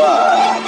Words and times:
no 0.00 0.04
ar. 0.04 0.60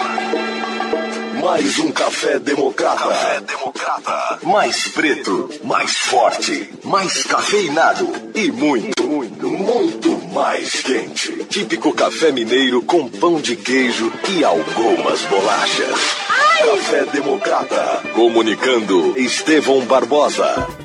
Mais 1.43 1.79
um 1.79 1.91
café 1.91 2.39
democrata. 2.39 3.09
Café 3.09 3.41
democrata. 3.41 4.39
Mais 4.43 4.89
preto, 4.89 5.49
mais 5.65 5.93
forte, 5.99 6.71
mais 6.85 7.25
cafeinado 7.25 8.09
e 8.35 8.51
muito, 8.53 9.03
muito, 9.03 9.49
muito 9.49 10.11
mais 10.33 10.81
quente. 10.83 11.45
Típico 11.45 11.93
café 11.93 12.31
mineiro 12.31 12.83
com 12.83 13.09
pão 13.09 13.41
de 13.41 13.57
queijo 13.57 14.13
e 14.29 14.45
algumas 14.45 15.23
bolachas. 15.23 16.01
Café 16.59 17.05
democrata. 17.07 18.03
Comunicando 18.15 19.19
Estevão 19.19 19.81
Barbosa. 19.81 20.82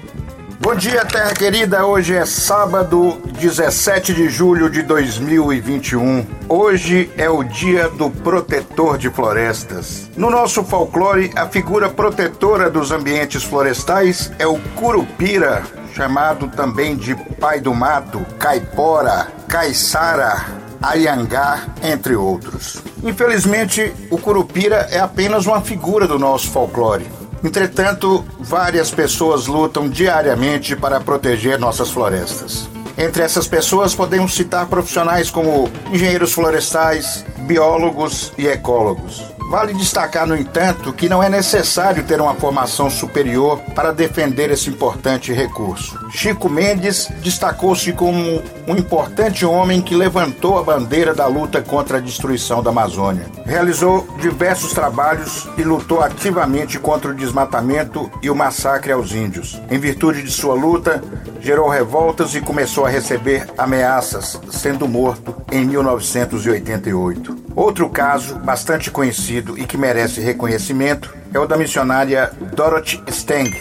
Bom 0.60 0.74
dia, 0.74 1.06
terra 1.06 1.34
querida. 1.34 1.86
Hoje 1.86 2.16
é 2.16 2.26
sábado, 2.26 3.22
17 3.40 4.12
de 4.12 4.28
julho 4.28 4.72
de 4.72 4.82
2021. 4.82 6.26
Hoje 6.50 7.12
é 7.16 7.30
o 7.30 7.44
dia 7.44 7.88
do 7.90 8.10
protetor 8.10 8.98
de 8.98 9.08
florestas. 9.08 10.10
No 10.18 10.32
nosso 10.32 10.64
folclore, 10.64 11.32
a 11.36 11.48
figura 11.48 11.90
protetora 11.90 12.72
dos 12.72 12.92
ambientes 12.92 13.44
florestais 13.44 14.32
é 14.40 14.48
o 14.48 14.58
curupira, 14.76 15.62
chamado 15.94 16.48
também 16.48 16.96
de 16.96 17.16
pai 17.36 17.60
do 17.60 17.74
mato, 17.74 18.26
caipora, 18.40 19.28
caiçara, 19.48 20.44
Ayangá, 20.82 21.68
entre 21.84 22.16
outros. 22.16 22.82
Infelizmente, 23.04 23.94
o 24.10 24.18
curupira 24.18 24.88
é 24.92 25.00
apenas 25.00 25.46
uma 25.46 25.62
figura 25.62 26.08
do 26.08 26.18
nosso 26.18 26.52
folclore. 26.52 27.17
Entretanto, 27.44 28.26
várias 28.40 28.92
pessoas 28.92 29.48
lutam 29.48 29.90
diariamente 29.90 30.76
para 30.76 31.00
proteger 31.00 31.60
nossas 31.60 31.90
florestas. 31.90 32.68
Entre 32.98 33.22
essas 33.22 33.48
pessoas 33.48 33.94
podemos 33.94 34.34
citar 34.34 34.66
profissionais 34.68 35.30
como 35.30 35.70
engenheiros 35.92 36.34
florestais, 36.34 37.24
biólogos 37.46 38.34
e 38.38 38.48
ecólogos. 38.48 39.37
Vale 39.50 39.74
destacar, 39.74 40.28
no 40.28 40.36
entanto, 40.36 40.92
que 40.92 41.08
não 41.08 41.24
é 41.24 41.30
necessário 41.30 42.04
ter 42.04 42.20
uma 42.20 42.36
formação 42.36 42.90
superior 42.90 43.62
para 43.74 43.94
defender 43.94 44.52
esse 44.52 44.70
importante 44.70 45.32
recurso. 45.32 45.98
Chico 46.12 46.50
Mendes 46.50 47.08
destacou-se 47.22 47.94
como 47.94 48.44
um 48.68 48.76
importante 48.76 49.46
homem 49.46 49.82
que 49.82 49.96
levantou 49.96 50.60
a 50.60 50.64
bandeira 50.64 51.14
da 51.14 51.28
luta 51.28 51.62
contra 51.62 51.98
a 51.98 52.02
destruição 52.02 52.62
da 52.62 52.72
Amazônia. 52.72 53.26
Realizou 53.46 54.06
diversos 54.20 54.74
trabalhos 54.74 55.48
e 55.58 55.64
lutou 55.64 56.02
ativamente 56.02 56.78
contra 56.78 57.12
o 57.12 57.16
desmatamento 57.16 58.12
e 58.22 58.30
o 58.30 58.36
massacre 58.36 58.92
aos 58.92 59.14
índios. 59.14 59.62
Em 59.72 59.80
virtude 59.80 60.24
de 60.24 60.32
sua 60.32 60.56
luta, 60.56 61.02
gerou 61.40 61.70
revoltas 61.70 62.36
e 62.36 62.42
começou 62.42 62.86
a 62.86 62.90
receber 62.90 63.48
ameaças, 63.58 64.38
sendo 64.52 64.90
morto 64.90 65.34
em 65.50 65.66
1988. 65.66 67.48
Outro 67.56 67.90
caso 67.90 68.36
bastante 68.40 68.92
conhecido 68.92 69.37
e 69.58 69.66
que 69.66 69.78
merece 69.78 70.22
reconhecimento 70.22 71.14
é 71.34 71.40
o 71.40 71.46
da 71.46 71.58
missionária 71.58 72.32
Dorothy 72.56 73.04
Steng, 73.12 73.52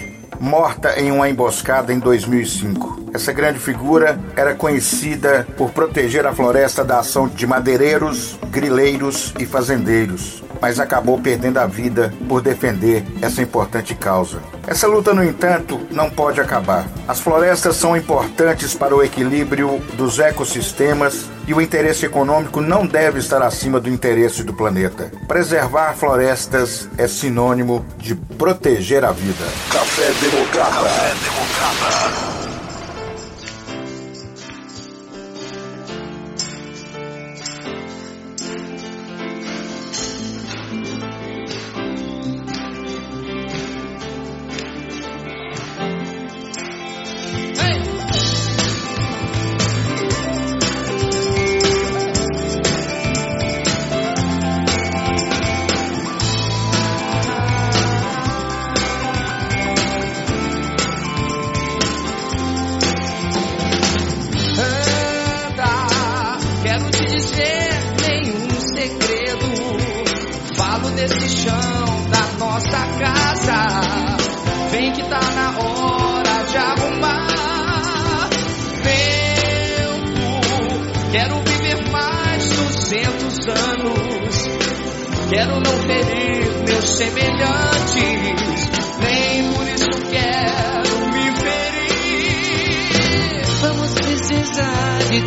morta 0.41 0.99
em 1.01 1.11
uma 1.11 1.29
emboscada 1.29 1.93
em 1.93 1.99
2005. 1.99 3.11
Essa 3.15 3.33
grande 3.33 3.59
figura 3.59 4.19
era 4.37 4.55
conhecida 4.55 5.47
por 5.57 5.71
proteger 5.71 6.27
a 6.27 6.33
floresta 6.33 6.85
da 6.85 7.01
ação 7.01 7.29
de 7.29 7.47
madeireiros, 7.47 8.39
grileiros 8.51 9.35
e 9.39 9.47
fazendeiros 9.47 10.47
mas 10.61 10.81
acabou 10.81 11.21
perdendo 11.21 11.59
a 11.59 11.67
vida 11.67 12.13
por 12.29 12.41
defender 12.41 13.05
essa 13.21 13.43
importante 13.43 13.95
causa. 13.95 14.41
Essa 14.67 14.87
luta, 14.87 15.15
no 15.15 15.23
entanto, 15.23 15.81
não 15.91 16.11
pode 16.11 16.41
acabar. 16.41 16.87
As 17.07 17.21
florestas 17.21 17.77
são 17.77 17.97
importantes 17.97 18.75
para 18.75 18.95
o 18.95 19.03
equilíbrio 19.03 19.79
dos 19.97 20.19
ecossistemas 20.19 21.29
e 21.47 21.55
o 21.55 21.61
interesse 21.61 22.05
econômico 22.05 22.61
não 22.61 22.87
deve 22.87 23.19
estar 23.19 23.43
acima 23.43 23.81
do 23.81 23.89
interesse 23.89 24.43
do 24.43 24.53
planeta. 24.53 25.11
Preservar 25.29 25.95
florestas 25.95 26.89
é 26.99 27.07
sinônimo 27.07 27.85
de 27.99 28.15
proteger 28.15 29.05
a 29.05 29.13
vida. 29.13 29.45
Café 29.71 30.13
Democrata. 30.21 30.71
Café 30.71 31.15
Democrata. 31.25 32.36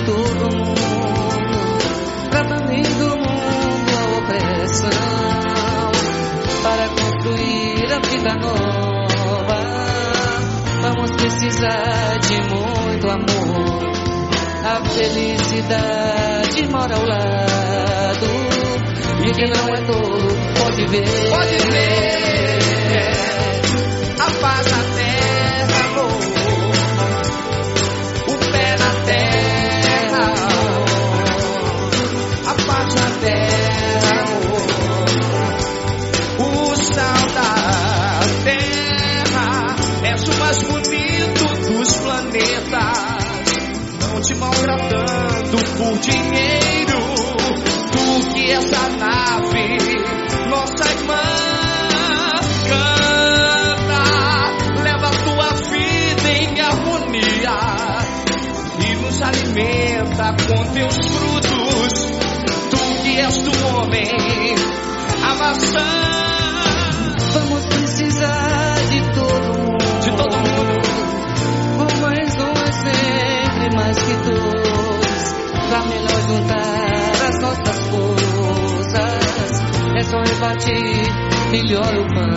todo 0.05 0.55
mundo, 0.55 0.81
tratando 2.29 2.69
do 2.69 3.17
mundo 3.17 3.91
a 3.97 4.17
opressão. 4.17 4.89
Para 6.63 6.89
construir 6.89 7.93
a 7.93 7.99
vida 7.99 8.35
nova, 8.35 9.59
vamos 10.81 11.11
precisar 11.11 12.19
de 12.19 12.41
muito 12.53 13.09
amor. 13.09 13.89
A 14.65 14.85
felicidade 14.89 16.67
mora 16.69 16.95
ao 16.95 17.05
lado, 17.05 18.27
e 19.25 19.31
quem 19.31 19.49
não 19.49 19.73
é 19.73 19.81
todo 19.81 20.27
pode 20.59 20.85
ver. 20.87 21.29
Pode 21.29 21.57
ver. 21.71 22.28
maltratando 44.39 45.57
por 45.77 45.99
dinheiro. 45.99 46.99
Tu 47.91 48.33
que 48.33 48.51
essa 48.51 48.89
nave, 48.89 49.77
nossa 50.49 50.85
irmã, 50.91 51.21
canta, 52.69 54.03
leva 54.81 55.09
tua 55.25 55.49
vida 55.69 56.29
em 56.31 56.61
harmonia 56.61 57.59
e 58.79 58.95
nos 58.95 59.21
alimenta 59.21 60.35
com 60.47 60.65
teus 60.73 60.95
frutos. 60.95 61.93
Tu 62.71 63.03
que 63.03 63.19
és 63.19 63.37
do 63.41 63.51
homem, 63.67 64.55
a 65.23 65.35
maçã. 65.35 66.38
Juntar 76.29 77.11
as 77.27 77.41
nossas 77.41 77.79
forças. 77.87 79.51
É 79.95 80.03
só 80.03 80.19
repartir 80.19 81.11
melhor 81.49 81.91
o 81.97 82.05
pão. 82.13 82.35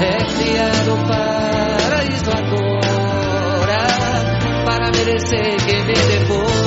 É 0.00 0.16
criar 0.24 0.88
o 0.88 0.96
paraíso 1.06 2.30
agora 2.30 3.84
para 4.64 4.90
merecer 4.90 5.56
quem 5.66 5.84
vem 5.84 6.18
depois. 6.18 6.65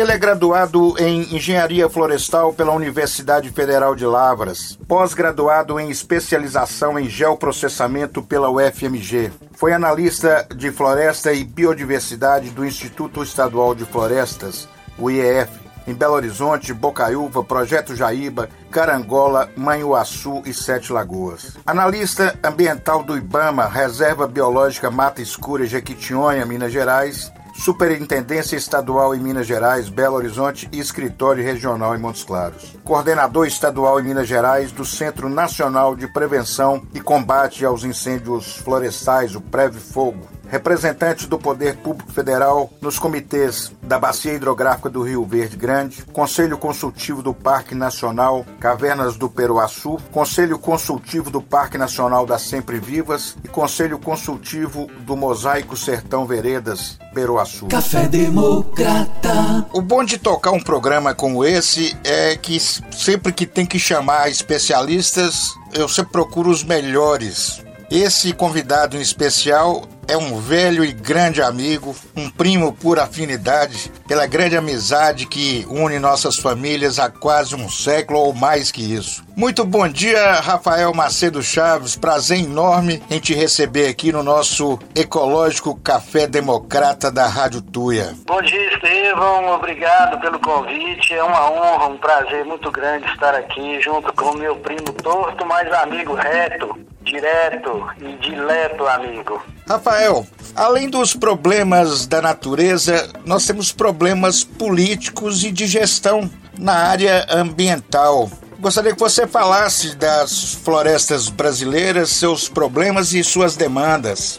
Graduado 0.00 0.94
em 0.98 1.36
Engenharia 1.36 1.88
Florestal 1.88 2.54
pela 2.54 2.72
Universidade 2.72 3.50
Federal 3.50 3.94
de 3.94 4.06
Lavras, 4.06 4.78
pós-graduado 4.88 5.78
em 5.78 5.90
especialização 5.90 6.98
em 6.98 7.08
geoprocessamento 7.08 8.22
pela 8.22 8.48
UFMG. 8.50 9.30
Foi 9.52 9.74
analista 9.74 10.46
de 10.56 10.70
floresta 10.70 11.34
e 11.34 11.44
biodiversidade 11.44 12.48
do 12.48 12.64
Instituto 12.64 13.22
Estadual 13.22 13.74
de 13.74 13.84
Florestas, 13.84 14.66
o 14.98 15.10
IEF, 15.10 15.50
em 15.86 15.94
Belo 15.94 16.14
Horizonte, 16.14 16.72
Bocaiúva, 16.72 17.44
Projeto 17.44 17.94
Jaíba, 17.94 18.48
Carangola, 18.70 19.50
Manhuaçu 19.56 20.42
e 20.46 20.54
Sete 20.54 20.92
Lagoas. 20.92 21.56
Analista 21.66 22.38
ambiental 22.42 23.02
do 23.02 23.16
IBAMA, 23.16 23.66
Reserva 23.66 24.26
Biológica 24.26 24.90
Mata 24.90 25.20
Escura 25.20 25.66
Jequitinhonha, 25.66 26.46
Minas 26.46 26.72
Gerais, 26.72 27.32
Superintendência 27.54 28.56
Estadual 28.56 29.14
em 29.14 29.20
Minas 29.20 29.46
Gerais, 29.46 29.88
Belo 29.88 30.16
Horizonte 30.16 30.68
e 30.72 30.78
Escritório 30.78 31.42
Regional 31.42 31.94
em 31.94 31.98
Montes 31.98 32.24
Claros. 32.24 32.76
Coordenador 32.84 33.46
Estadual 33.46 34.00
em 34.00 34.04
Minas 34.04 34.28
Gerais 34.28 34.72
do 34.72 34.84
Centro 34.84 35.28
Nacional 35.28 35.94
de 35.94 36.06
Prevenção 36.06 36.82
e 36.94 37.00
Combate 37.00 37.64
aos 37.64 37.84
Incêndios 37.84 38.56
Florestais, 38.56 39.34
o 39.34 39.40
Preve 39.40 39.78
Fogo 39.78 40.39
representantes 40.50 41.26
do 41.26 41.38
Poder 41.38 41.76
Público 41.76 42.12
Federal 42.12 42.70
nos 42.80 42.98
comitês 42.98 43.72
da 43.82 43.98
Bacia 43.98 44.34
Hidrográfica 44.34 44.90
do 44.90 45.02
Rio 45.02 45.24
Verde 45.24 45.56
Grande, 45.56 46.04
Conselho 46.12 46.58
Consultivo 46.58 47.22
do 47.22 47.32
Parque 47.32 47.74
Nacional 47.74 48.44
Cavernas 48.58 49.16
do 49.16 49.30
Peruaçu, 49.30 49.98
Conselho 50.10 50.58
Consultivo 50.58 51.30
do 51.30 51.40
Parque 51.40 51.78
Nacional 51.78 52.26
das 52.26 52.42
Sempre 52.42 52.78
Vivas 52.78 53.36
e 53.44 53.48
Conselho 53.48 53.98
Consultivo 53.98 54.88
do 55.06 55.16
Mosaico 55.16 55.76
Sertão 55.76 56.26
Veredas, 56.26 56.98
Peruaçu. 57.14 57.66
Café 57.66 58.08
Democrata. 58.08 59.66
O 59.72 59.80
bom 59.80 60.04
de 60.04 60.18
tocar 60.18 60.50
um 60.50 60.60
programa 60.60 61.14
como 61.14 61.44
esse 61.44 61.96
é 62.02 62.36
que 62.36 62.58
sempre 62.58 63.32
que 63.32 63.46
tem 63.46 63.64
que 63.64 63.78
chamar 63.78 64.28
especialistas, 64.28 65.54
eu 65.72 65.88
sempre 65.88 66.12
procuro 66.12 66.50
os 66.50 66.64
melhores. 66.64 67.62
Esse 67.90 68.32
convidado 68.32 68.96
em 68.96 69.00
especial 69.00 69.82
é 70.10 70.16
um 70.16 70.40
velho 70.40 70.84
e 70.84 70.92
grande 70.92 71.40
amigo, 71.40 71.94
um 72.16 72.28
primo 72.28 72.72
por 72.72 72.98
afinidade, 72.98 73.92
pela 74.08 74.26
grande 74.26 74.56
amizade 74.56 75.24
que 75.24 75.64
une 75.70 76.00
nossas 76.00 76.36
famílias 76.36 76.98
há 76.98 77.08
quase 77.08 77.54
um 77.54 77.70
século 77.70 78.18
ou 78.18 78.34
mais 78.34 78.72
que 78.72 78.82
isso. 78.82 79.22
Muito 79.36 79.64
bom 79.64 79.86
dia, 79.88 80.32
Rafael 80.40 80.92
Macedo 80.92 81.40
Chaves. 81.42 81.94
Prazer 81.94 82.40
enorme 82.40 83.00
em 83.08 83.20
te 83.20 83.32
receber 83.32 83.88
aqui 83.88 84.10
no 84.10 84.22
nosso 84.22 84.78
ecológico 84.94 85.78
Café 85.80 86.26
Democrata 86.26 87.10
da 87.10 87.28
Rádio 87.28 87.62
Tuia. 87.62 88.12
Bom 88.26 88.42
dia, 88.42 88.74
Estevão. 88.74 89.54
Obrigado 89.54 90.20
pelo 90.20 90.40
convite. 90.40 91.14
É 91.14 91.22
uma 91.22 91.50
honra, 91.50 91.86
um 91.86 91.96
prazer 91.96 92.44
muito 92.44 92.70
grande 92.70 93.06
estar 93.06 93.34
aqui 93.34 93.80
junto 93.80 94.12
com 94.12 94.32
o 94.32 94.36
meu 94.36 94.56
primo 94.56 94.92
torto, 94.92 95.46
mas 95.46 95.72
amigo 95.72 96.14
reto, 96.14 96.76
direto 97.02 97.86
e 98.00 98.16
dileto 98.16 98.86
amigo. 98.86 99.42
Rafael, 99.68 100.26
além 100.54 100.88
dos 100.88 101.14
problemas 101.14 102.06
da 102.06 102.20
natureza, 102.20 103.08
nós 103.24 103.46
temos 103.46 103.72
problemas 103.72 104.44
políticos 104.44 105.44
e 105.44 105.50
de 105.50 105.66
gestão 105.66 106.30
na 106.58 106.74
área 106.74 107.26
ambiental. 107.30 108.30
Gostaria 108.60 108.92
que 108.92 109.00
você 109.00 109.26
falasse 109.26 109.96
das 109.96 110.52
florestas 110.62 111.30
brasileiras, 111.30 112.10
seus 112.10 112.46
problemas 112.46 113.14
e 113.14 113.24
suas 113.24 113.56
demandas. 113.56 114.38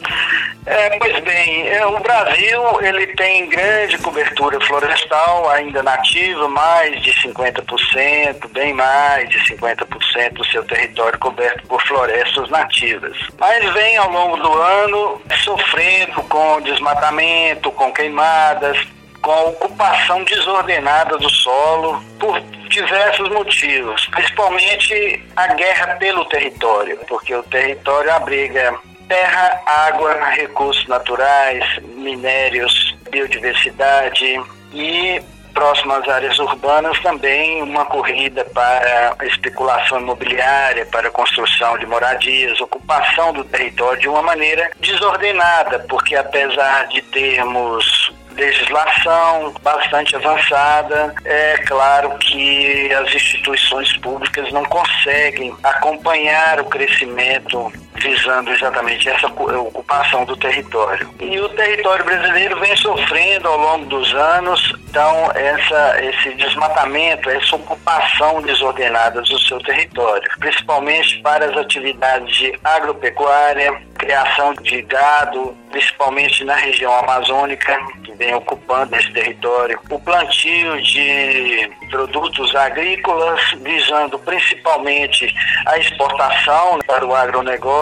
É, 0.63 0.95
pois 0.99 1.19
bem, 1.21 1.67
é, 1.67 1.83
o 1.87 1.99
Brasil 1.99 2.61
ele 2.81 3.07
tem 3.15 3.49
grande 3.49 3.97
cobertura 3.97 4.61
florestal 4.61 5.49
ainda 5.49 5.81
nativa, 5.81 6.47
mais 6.47 7.01
de 7.01 7.11
50%, 7.13 8.47
bem 8.53 8.75
mais 8.75 9.27
de 9.27 9.39
50% 9.39 10.33
do 10.33 10.45
seu 10.45 10.63
território 10.65 11.17
coberto 11.17 11.65
por 11.67 11.81
florestas 11.81 12.47
nativas. 12.51 13.17
Mas 13.39 13.73
vem 13.73 13.97
ao 13.97 14.11
longo 14.11 14.37
do 14.37 14.53
ano 14.53 15.21
sofrendo 15.43 16.21
com 16.29 16.61
desmatamento, 16.61 17.71
com 17.71 17.91
queimadas, 17.91 18.77
com 19.21 19.31
a 19.31 19.43
ocupação 19.43 20.23
desordenada 20.23 21.17
do 21.17 21.29
solo 21.29 22.01
por 22.19 22.39
diversos 22.69 23.29
motivos, 23.29 24.05
principalmente 24.07 25.23
a 25.35 25.47
guerra 25.47 25.95
pelo 25.97 26.25
território, 26.25 26.97
porque 27.07 27.35
o 27.35 27.43
território 27.43 28.11
abriga 28.13 28.73
terra, 29.07 29.61
água, 29.65 30.13
recursos 30.29 30.87
naturais, 30.87 31.63
minérios, 31.83 32.95
biodiversidade 33.11 34.41
e 34.73 35.21
próximas 35.53 36.07
áreas 36.07 36.39
urbanas 36.39 36.97
também 37.01 37.61
uma 37.61 37.85
corrida 37.85 38.45
para 38.45 39.15
especulação 39.25 39.99
imobiliária, 39.99 40.85
para 40.85 41.11
construção 41.11 41.77
de 41.77 41.85
moradias, 41.85 42.59
ocupação 42.61 43.33
do 43.33 43.43
território 43.43 43.99
de 43.99 44.07
uma 44.07 44.21
maneira 44.21 44.71
desordenada, 44.79 45.79
porque 45.89 46.15
apesar 46.15 46.87
de 46.87 47.01
termos 47.01 48.13
legislação 48.35 49.53
bastante 49.61 50.15
avançada. 50.15 51.13
É 51.25 51.57
claro 51.67 52.17
que 52.19 52.91
as 52.93 53.13
instituições 53.13 53.95
públicas 53.97 54.51
não 54.51 54.63
conseguem 54.65 55.53
acompanhar 55.63 56.59
o 56.59 56.65
crescimento 56.65 57.71
visando 57.95 58.51
exatamente 58.51 59.09
essa 59.09 59.27
ocupação 59.27 60.25
do 60.25 60.35
território. 60.37 61.09
E 61.19 61.39
o 61.39 61.49
território 61.49 62.03
brasileiro 62.05 62.59
vem 62.59 62.75
sofrendo 62.77 63.47
ao 63.47 63.57
longo 63.57 63.85
dos 63.85 64.13
anos, 64.13 64.73
então, 64.89 65.31
essa, 65.35 66.03
esse 66.03 66.33
desmatamento, 66.35 67.29
essa 67.29 67.55
ocupação 67.55 68.41
desordenada 68.41 69.21
do 69.21 69.39
seu 69.39 69.59
território, 69.61 70.29
principalmente 70.39 71.19
para 71.21 71.45
as 71.45 71.57
atividades 71.57 72.35
de 72.35 72.59
agropecuária, 72.63 73.81
criação 73.97 74.53
de 74.55 74.81
gado, 74.81 75.55
principalmente 75.69 76.43
na 76.43 76.55
região 76.55 76.93
amazônica, 76.97 77.77
que 78.03 78.11
vem 78.13 78.33
ocupando 78.33 78.95
esse 78.95 79.11
território, 79.11 79.79
o 79.89 79.99
plantio 79.99 80.81
de 80.81 81.71
produtos 81.89 82.55
agrícolas, 82.55 83.39
visando 83.61 84.17
principalmente 84.19 85.33
a 85.67 85.77
exportação 85.77 86.79
para 86.85 87.05
o 87.05 87.15
agronegócio, 87.15 87.80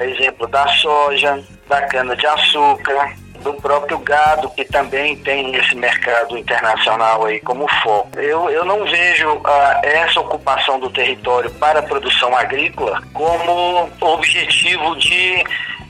exemplo 0.00 0.46
da 0.46 0.66
soja, 0.68 1.42
da 1.68 1.82
cana-de-açúcar, 1.82 3.14
do 3.42 3.54
próprio 3.54 3.98
gado, 4.00 4.50
que 4.50 4.64
também 4.64 5.16
tem 5.16 5.54
esse 5.54 5.74
mercado 5.76 6.36
internacional 6.36 7.24
aí 7.24 7.40
como 7.40 7.68
foco. 7.82 8.18
Eu, 8.18 8.50
eu 8.50 8.64
não 8.64 8.84
vejo 8.84 9.28
uh, 9.34 9.46
essa 9.82 10.20
ocupação 10.20 10.80
do 10.80 10.90
território 10.90 11.50
para 11.52 11.78
a 11.80 11.82
produção 11.82 12.36
agrícola 12.36 13.00
como 13.12 13.88
objetivo 14.00 14.96
de 14.96 15.44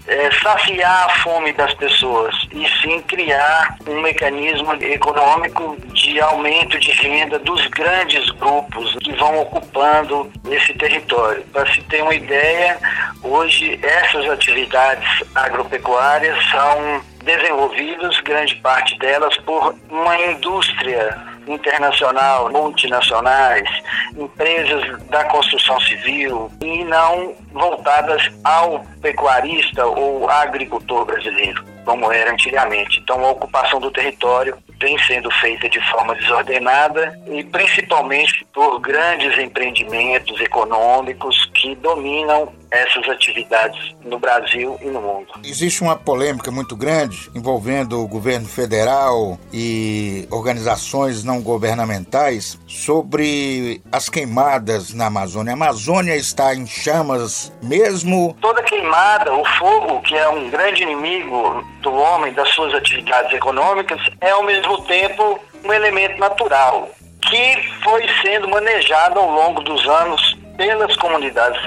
é, 0.06 0.30
saciar 0.42 1.06
a 1.06 1.08
fome 1.22 1.52
das 1.52 1.74
pessoas, 1.74 2.34
e 2.52 2.66
sim 2.80 3.00
criar 3.02 3.76
um 3.86 4.00
mecanismo 4.00 4.72
econômico 4.74 5.76
de 5.92 6.20
aumento 6.20 6.78
de 6.78 6.92
renda 6.92 7.38
dos 7.38 7.66
grandes 7.68 8.28
grupos 8.30 8.94
que 8.96 9.12
vão 9.12 9.40
ocupando 9.40 10.30
esse 10.48 10.72
território. 10.74 11.44
Para 11.52 11.70
se 11.72 11.82
ter 11.82 12.02
uma 12.02 12.14
ideia, 12.14 12.78
hoje 13.22 13.78
essas 13.82 14.28
atividades 14.30 15.08
agropecuárias 15.34 16.38
são 16.50 17.02
desenvolvidas, 17.24 18.20
grande 18.20 18.54
parte 18.56 18.96
delas, 18.98 19.36
por 19.38 19.74
uma 19.90 20.16
indústria 20.22 21.25
internacional, 21.46 22.50
multinacionais, 22.50 23.68
empresas 24.16 25.02
da 25.06 25.24
construção 25.24 25.78
civil 25.80 26.50
e 26.60 26.84
não 26.84 27.34
voltadas 27.52 28.30
ao 28.44 28.84
pecuarista 29.00 29.86
ou 29.86 30.28
agricultor 30.28 31.04
brasileiro, 31.04 31.64
como 31.84 32.12
era 32.12 32.32
antigamente. 32.32 33.00
Então, 33.00 33.24
a 33.24 33.30
ocupação 33.30 33.80
do 33.80 33.90
território 33.90 34.56
vem 34.80 34.98
sendo 35.04 35.30
feita 35.30 35.68
de 35.68 35.80
forma 35.90 36.14
desordenada 36.14 37.18
e 37.26 37.42
principalmente 37.44 38.46
por 38.52 38.78
grandes 38.80 39.38
empreendimentos 39.38 40.40
econômicos 40.40 41.50
que 41.54 41.74
dominam 41.76 42.52
essas 42.70 43.08
atividades 43.08 43.94
no 44.04 44.18
Brasil 44.18 44.78
e 44.82 44.86
no 44.86 45.00
mundo. 45.00 45.28
Existe 45.44 45.82
uma 45.82 45.96
polêmica 45.96 46.50
muito 46.50 46.76
grande 46.76 47.30
envolvendo 47.34 48.02
o 48.02 48.08
governo 48.08 48.46
federal 48.46 49.38
e 49.52 50.26
organizações 50.30 51.24
não 51.24 51.40
governamentais 51.40 52.58
sobre 52.66 53.80
as 53.90 54.08
queimadas 54.08 54.92
na 54.92 55.06
Amazônia. 55.06 55.52
A 55.52 55.54
Amazônia 55.54 56.16
está 56.16 56.54
em 56.54 56.66
chamas 56.66 57.52
mesmo? 57.62 58.36
Toda 58.40 58.62
queimada, 58.62 59.32
o 59.32 59.44
fogo, 59.58 60.00
que 60.02 60.16
é 60.16 60.28
um 60.28 60.50
grande 60.50 60.82
inimigo 60.82 61.64
do 61.80 61.92
homem, 61.92 62.32
das 62.32 62.48
suas 62.50 62.74
atividades 62.74 63.32
econômicas, 63.32 64.00
é 64.20 64.30
ao 64.30 64.42
mesmo 64.42 64.65
tempo 64.82 65.40
um 65.64 65.72
elemento 65.72 66.18
natural 66.18 66.88
que 67.22 67.56
foi 67.82 68.04
sendo 68.22 68.48
manejado 68.48 69.18
ao 69.18 69.30
longo 69.30 69.62
dos 69.62 69.86
anos 69.88 70.36
pelas 70.56 70.94
comunidades 70.96 71.60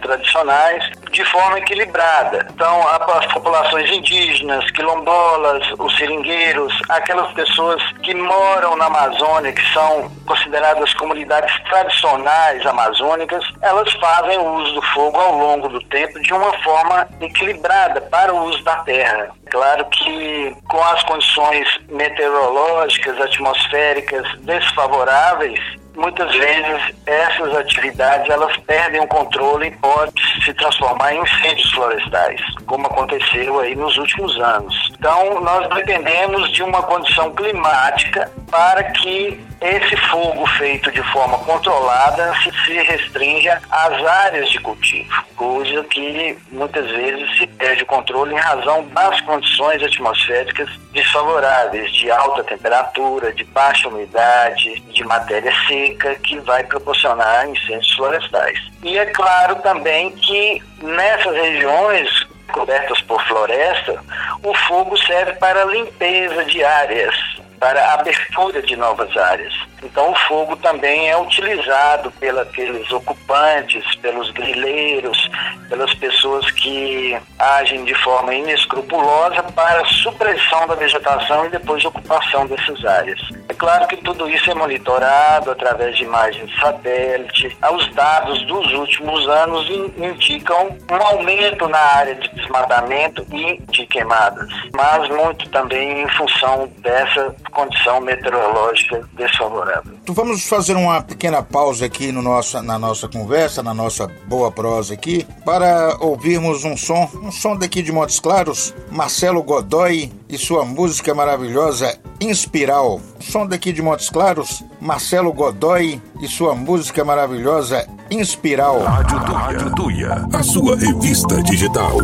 tradicionais 0.00 0.90
de 1.12 1.24
forma 1.26 1.58
equilibrada. 1.58 2.46
Então, 2.50 2.88
as 2.88 3.26
populações 3.26 3.90
indígenas, 3.90 4.68
quilombolas, 4.70 5.62
os 5.78 5.96
seringueiros, 5.96 6.72
aquelas 6.88 7.30
pessoas 7.32 7.82
que 8.02 8.14
moram 8.14 8.76
na 8.76 8.86
Amazônia, 8.86 9.52
que 9.52 9.72
são 9.72 10.10
consideradas 10.26 10.92
comunidades 10.94 11.52
tradicionais 11.64 12.64
amazônicas, 12.66 13.44
elas 13.60 13.92
fazem 13.94 14.38
o 14.38 14.54
uso 14.54 14.74
do 14.74 14.82
fogo 14.82 15.18
ao 15.18 15.36
longo 15.36 15.68
do 15.68 15.80
tempo 15.84 16.18
de 16.20 16.32
uma 16.32 16.52
forma 16.62 17.06
equilibrada 17.20 18.00
para 18.00 18.32
o 18.32 18.44
uso 18.46 18.62
da 18.64 18.76
terra. 18.76 19.30
Claro 19.50 19.84
que 19.90 20.56
com 20.68 20.82
as 20.82 21.02
condições 21.04 21.68
meteorológicas, 21.90 23.20
atmosféricas 23.20 24.26
desfavoráveis, 24.40 25.60
muitas 25.96 26.34
vezes 26.34 26.94
essas 27.06 27.54
atividades 27.56 28.28
elas 28.30 28.56
perdem 28.58 29.00
o 29.00 29.06
controle 29.06 29.68
e 29.68 29.70
podem 29.72 30.12
se 30.44 30.54
transformar 30.54 31.14
em 31.14 31.22
incêndios 31.22 31.70
florestais, 31.72 32.40
como 32.66 32.86
aconteceu 32.86 33.60
aí 33.60 33.74
nos 33.74 33.96
últimos 33.96 34.38
anos. 34.40 34.92
Então, 34.98 35.40
nós 35.40 35.68
dependemos 35.74 36.50
de 36.52 36.62
uma 36.62 36.82
condição 36.82 37.32
climática 37.34 38.30
para 38.50 38.84
que 38.84 39.40
esse 39.62 39.96
fogo 40.08 40.44
feito 40.58 40.90
de 40.90 41.02
forma 41.12 41.38
controlada 41.38 42.34
se 42.66 42.72
restrinja 42.72 43.60
às 43.70 44.04
áreas 44.04 44.50
de 44.50 44.58
cultivo, 44.58 45.24
coisa 45.36 45.84
que 45.84 46.36
muitas 46.50 46.90
vezes 46.90 47.38
se 47.38 47.46
perde 47.46 47.84
o 47.84 47.86
controle 47.86 48.34
em 48.34 48.38
razão 48.38 48.84
das 48.88 49.20
condições 49.20 49.80
atmosféricas 49.82 50.68
desfavoráveis, 50.92 51.92
de 51.92 52.10
alta 52.10 52.42
temperatura, 52.42 53.32
de 53.32 53.44
baixa 53.44 53.88
umidade, 53.88 54.80
de 54.80 55.04
matéria 55.04 55.52
seca, 55.68 56.16
que 56.16 56.40
vai 56.40 56.64
proporcionar 56.64 57.48
incêndios 57.48 57.94
florestais. 57.94 58.58
E 58.82 58.98
é 58.98 59.06
claro 59.06 59.56
também 59.56 60.10
que 60.10 60.60
nessas 60.82 61.34
regiões 61.34 62.26
cobertas 62.52 63.00
por 63.02 63.22
floresta, 63.26 64.02
o 64.42 64.54
fogo 64.66 64.96
serve 64.98 65.32
para 65.34 65.64
limpeza 65.64 66.44
de 66.44 66.62
áreas, 66.62 67.14
para 67.62 67.92
abertura 67.92 68.60
de 68.60 68.74
novas 68.74 69.16
áreas. 69.16 69.54
Então 69.84 70.10
o 70.10 70.14
fogo 70.26 70.56
também 70.56 71.08
é 71.08 71.16
utilizado 71.16 72.10
pelos 72.10 72.90
ocupantes, 72.90 73.84
pelos 73.96 74.30
grileiros, 74.30 75.30
pelas 75.68 75.94
pessoas 75.94 76.50
que 76.52 77.16
agem 77.38 77.84
de 77.84 77.94
forma 77.96 78.34
inescrupulosa 78.34 79.42
para 79.54 79.84
supressão 79.86 80.66
da 80.66 80.74
vegetação 80.74 81.46
e 81.46 81.50
depois 81.50 81.84
ocupação 81.84 82.46
dessas 82.46 82.84
áreas. 82.84 83.20
É 83.48 83.54
claro 83.54 83.86
que 83.86 83.96
tudo 83.96 84.28
isso 84.28 84.50
é 84.50 84.54
monitorado 84.54 85.50
através 85.50 85.96
de 85.96 86.04
imagens 86.04 86.48
de 86.48 86.60
satélite. 86.60 87.56
Os 87.72 87.88
dados 87.94 88.42
dos 88.46 88.72
últimos 88.72 89.28
anos 89.28 89.68
indicam 89.96 90.76
um 90.90 91.06
aumento 91.06 91.68
na 91.68 91.78
área 91.78 92.14
de 92.14 92.28
desmatamento 92.28 93.26
e 93.32 93.60
de 93.68 93.86
queimadas, 93.86 94.48
mas 94.74 95.08
muito 95.08 95.48
também 95.50 96.02
em 96.02 96.08
função 96.10 96.68
dessa 96.78 97.34
condição 97.52 98.00
meteorológica 98.00 99.08
desfavorável. 99.14 99.92
Vamos 100.08 100.46
fazer 100.46 100.74
uma 100.74 101.02
pequena 101.02 101.42
pausa 101.42 101.86
aqui 101.86 102.10
no 102.10 102.22
nossa, 102.22 102.62
na 102.62 102.78
nossa 102.78 103.08
conversa, 103.08 103.62
na 103.62 103.72
nossa 103.72 104.08
boa 104.26 104.50
prosa 104.50 104.94
aqui, 104.94 105.26
para 105.44 105.96
ouvirmos 106.00 106.64
um 106.64 106.76
som, 106.76 107.08
um 107.22 107.30
som 107.30 107.56
daqui 107.56 107.82
de 107.82 107.92
Montes 107.92 108.18
Claros, 108.18 108.74
Marcelo 108.90 109.42
Godoy 109.42 110.10
e 110.28 110.38
sua 110.38 110.64
música 110.64 111.14
maravilhosa 111.14 111.98
Inspiral. 112.20 113.00
Som 113.20 113.46
daqui 113.46 113.72
de 113.72 113.82
Montes 113.82 114.08
Claros, 114.08 114.64
Marcelo 114.80 115.32
Godoy 115.32 116.00
e 116.20 116.28
sua 116.28 116.54
música 116.54 117.04
maravilhosa 117.04 117.86
Inspiral. 118.10 118.80
Rádio 118.80 119.20
Tuia, 119.24 119.38
Rádio 119.38 119.74
Tuia, 119.74 120.26
a 120.32 120.42
sua 120.42 120.76
revista 120.76 121.42
digital. 121.42 121.98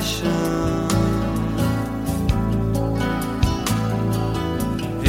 paixão. 0.00 0.88
E 5.04 5.08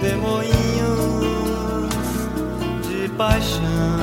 de 0.00 0.14
de 2.88 3.08
paixão. 3.16 3.99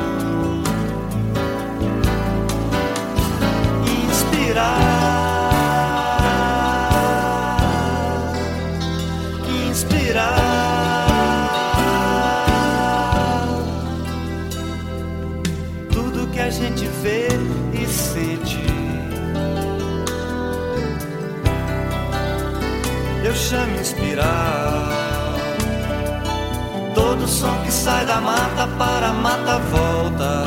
Todo 27.27 27.29
som 27.29 27.61
que 27.63 27.71
sai 27.71 28.05
da 28.05 28.21
mata 28.21 28.67
para 28.77 29.07
a 29.07 29.13
mata 29.13 29.59
volta. 29.59 30.45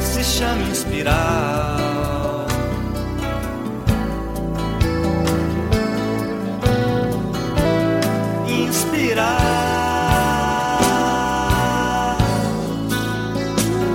Se 0.00 0.22
chama 0.22 0.62
inspirar. 0.68 1.76
Inspirar. 8.46 9.28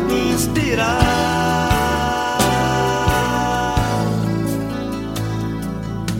Inspirar. 0.09 0.99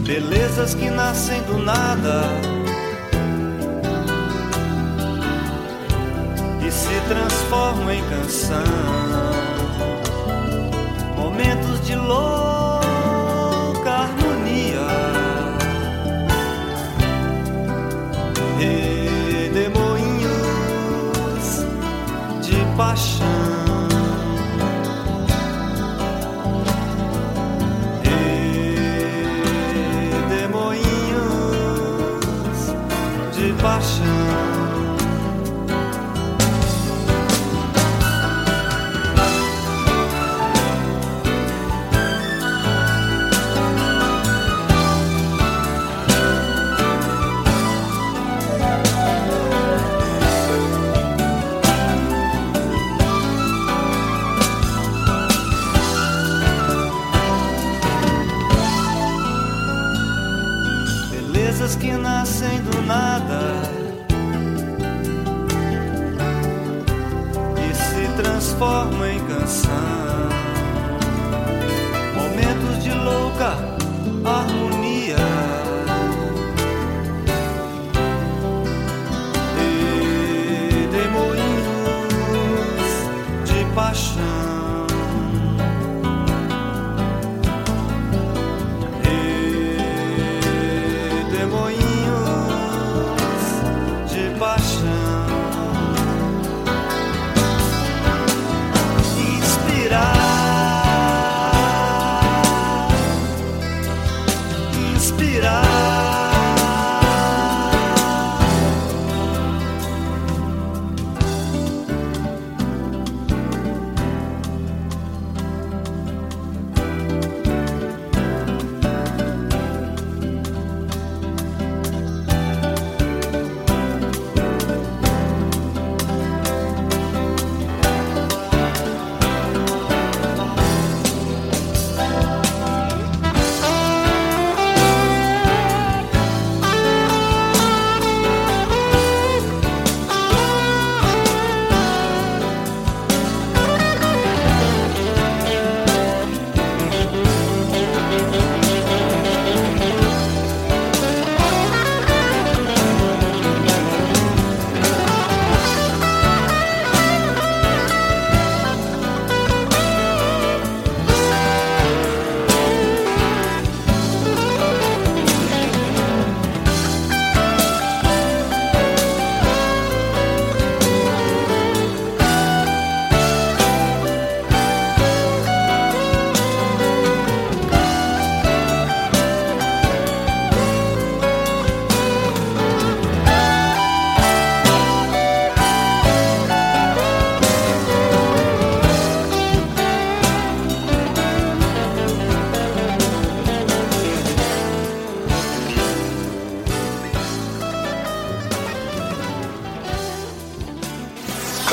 Belezas 0.05 0.75
que 0.75 0.89
nascem 0.89 1.41
do 1.43 1.57
nada. 1.57 2.72
Transformam 7.07 7.91
em 7.91 8.03
canção. 8.09 8.63
Momentos 11.17 11.85
de 11.85 11.95
louca 11.95 12.52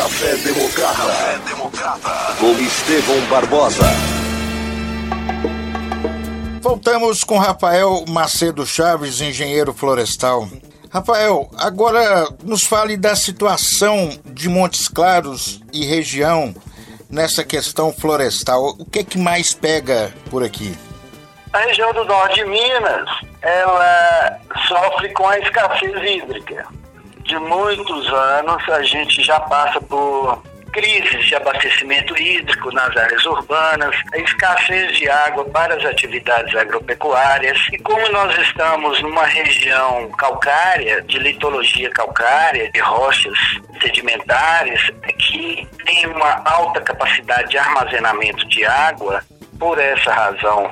Café 0.00 0.34
Democrata. 0.36 0.96
Café 0.96 1.38
Democrata. 1.40 2.34
Com 2.38 2.52
Estevão 2.52 3.20
Barbosa. 3.26 3.84
Voltamos 6.62 7.22
com 7.22 7.36
Rafael 7.36 8.06
Macedo 8.08 8.64
Chaves, 8.64 9.20
engenheiro 9.20 9.74
florestal. 9.74 10.48
Rafael, 10.90 11.50
agora 11.58 12.30
nos 12.42 12.64
fale 12.64 12.96
da 12.96 13.14
situação 13.14 14.08
de 14.24 14.48
Montes 14.48 14.88
Claros 14.88 15.60
e 15.70 15.84
região 15.84 16.54
nessa 17.10 17.44
questão 17.44 17.92
florestal. 17.92 18.74
O 18.78 18.86
que 18.86 19.00
é 19.00 19.04
que 19.04 19.18
mais 19.18 19.52
pega 19.52 20.14
por 20.30 20.42
aqui? 20.42 20.74
A 21.52 21.58
região 21.58 21.92
do 21.92 22.06
norte 22.06 22.36
de 22.36 22.46
Minas, 22.46 23.06
ela 23.42 24.40
sofre 24.66 25.12
com 25.12 25.28
a 25.28 25.38
escassez 25.38 25.92
hídrica. 25.92 26.79
De 27.30 27.38
muitos 27.38 28.12
anos, 28.12 28.68
a 28.68 28.82
gente 28.82 29.22
já 29.22 29.38
passa 29.38 29.80
por 29.82 30.42
crises 30.72 31.28
de 31.28 31.36
abastecimento 31.36 32.20
hídrico 32.20 32.72
nas 32.72 32.96
áreas 32.96 33.24
urbanas, 33.24 33.94
a 34.12 34.18
escassez 34.18 34.98
de 34.98 35.08
água 35.08 35.44
para 35.44 35.76
as 35.76 35.84
atividades 35.84 36.52
agropecuárias. 36.56 37.56
E 37.72 37.78
como 37.78 38.04
nós 38.08 38.36
estamos 38.36 39.00
numa 39.00 39.26
região 39.26 40.10
calcária, 40.18 41.02
de 41.02 41.20
litologia 41.20 41.88
calcária, 41.90 42.68
de 42.72 42.80
rochas 42.80 43.38
sedimentares, 43.80 44.90
que 45.16 45.68
tem 45.84 46.06
uma 46.08 46.42
alta 46.44 46.80
capacidade 46.80 47.48
de 47.48 47.58
armazenamento 47.58 48.44
de 48.48 48.64
água, 48.64 49.22
por 49.60 49.78
essa 49.78 50.10
razão 50.10 50.70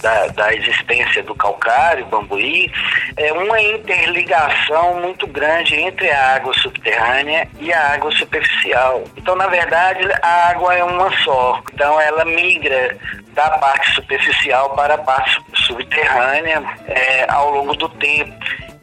da, 0.00 0.28
da, 0.28 0.54
existência 0.54 1.24
do 1.24 1.34
calcário, 1.34 2.06
bambuí, 2.06 2.72
é 3.16 3.32
uma 3.32 3.60
interligação 3.60 5.00
muito 5.00 5.26
grande 5.26 5.74
entre 5.74 6.08
a 6.08 6.36
água 6.36 6.54
subterrânea 6.54 7.48
e 7.58 7.72
a 7.72 7.94
água 7.94 8.12
superficial. 8.12 9.02
Então, 9.16 9.34
na 9.34 9.48
verdade, 9.48 10.08
a 10.22 10.50
água 10.50 10.72
é 10.72 10.84
uma 10.84 11.10
só. 11.24 11.60
Então, 11.74 12.00
ela 12.00 12.24
migra 12.24 12.96
da 13.34 13.50
parte 13.58 13.92
superficial 13.94 14.70
para 14.70 14.94
a 14.94 14.98
parte 14.98 15.40
subterrânea 15.66 16.62
é, 16.86 17.26
ao 17.28 17.50
longo 17.50 17.74
do 17.74 17.88
tempo 17.88 18.32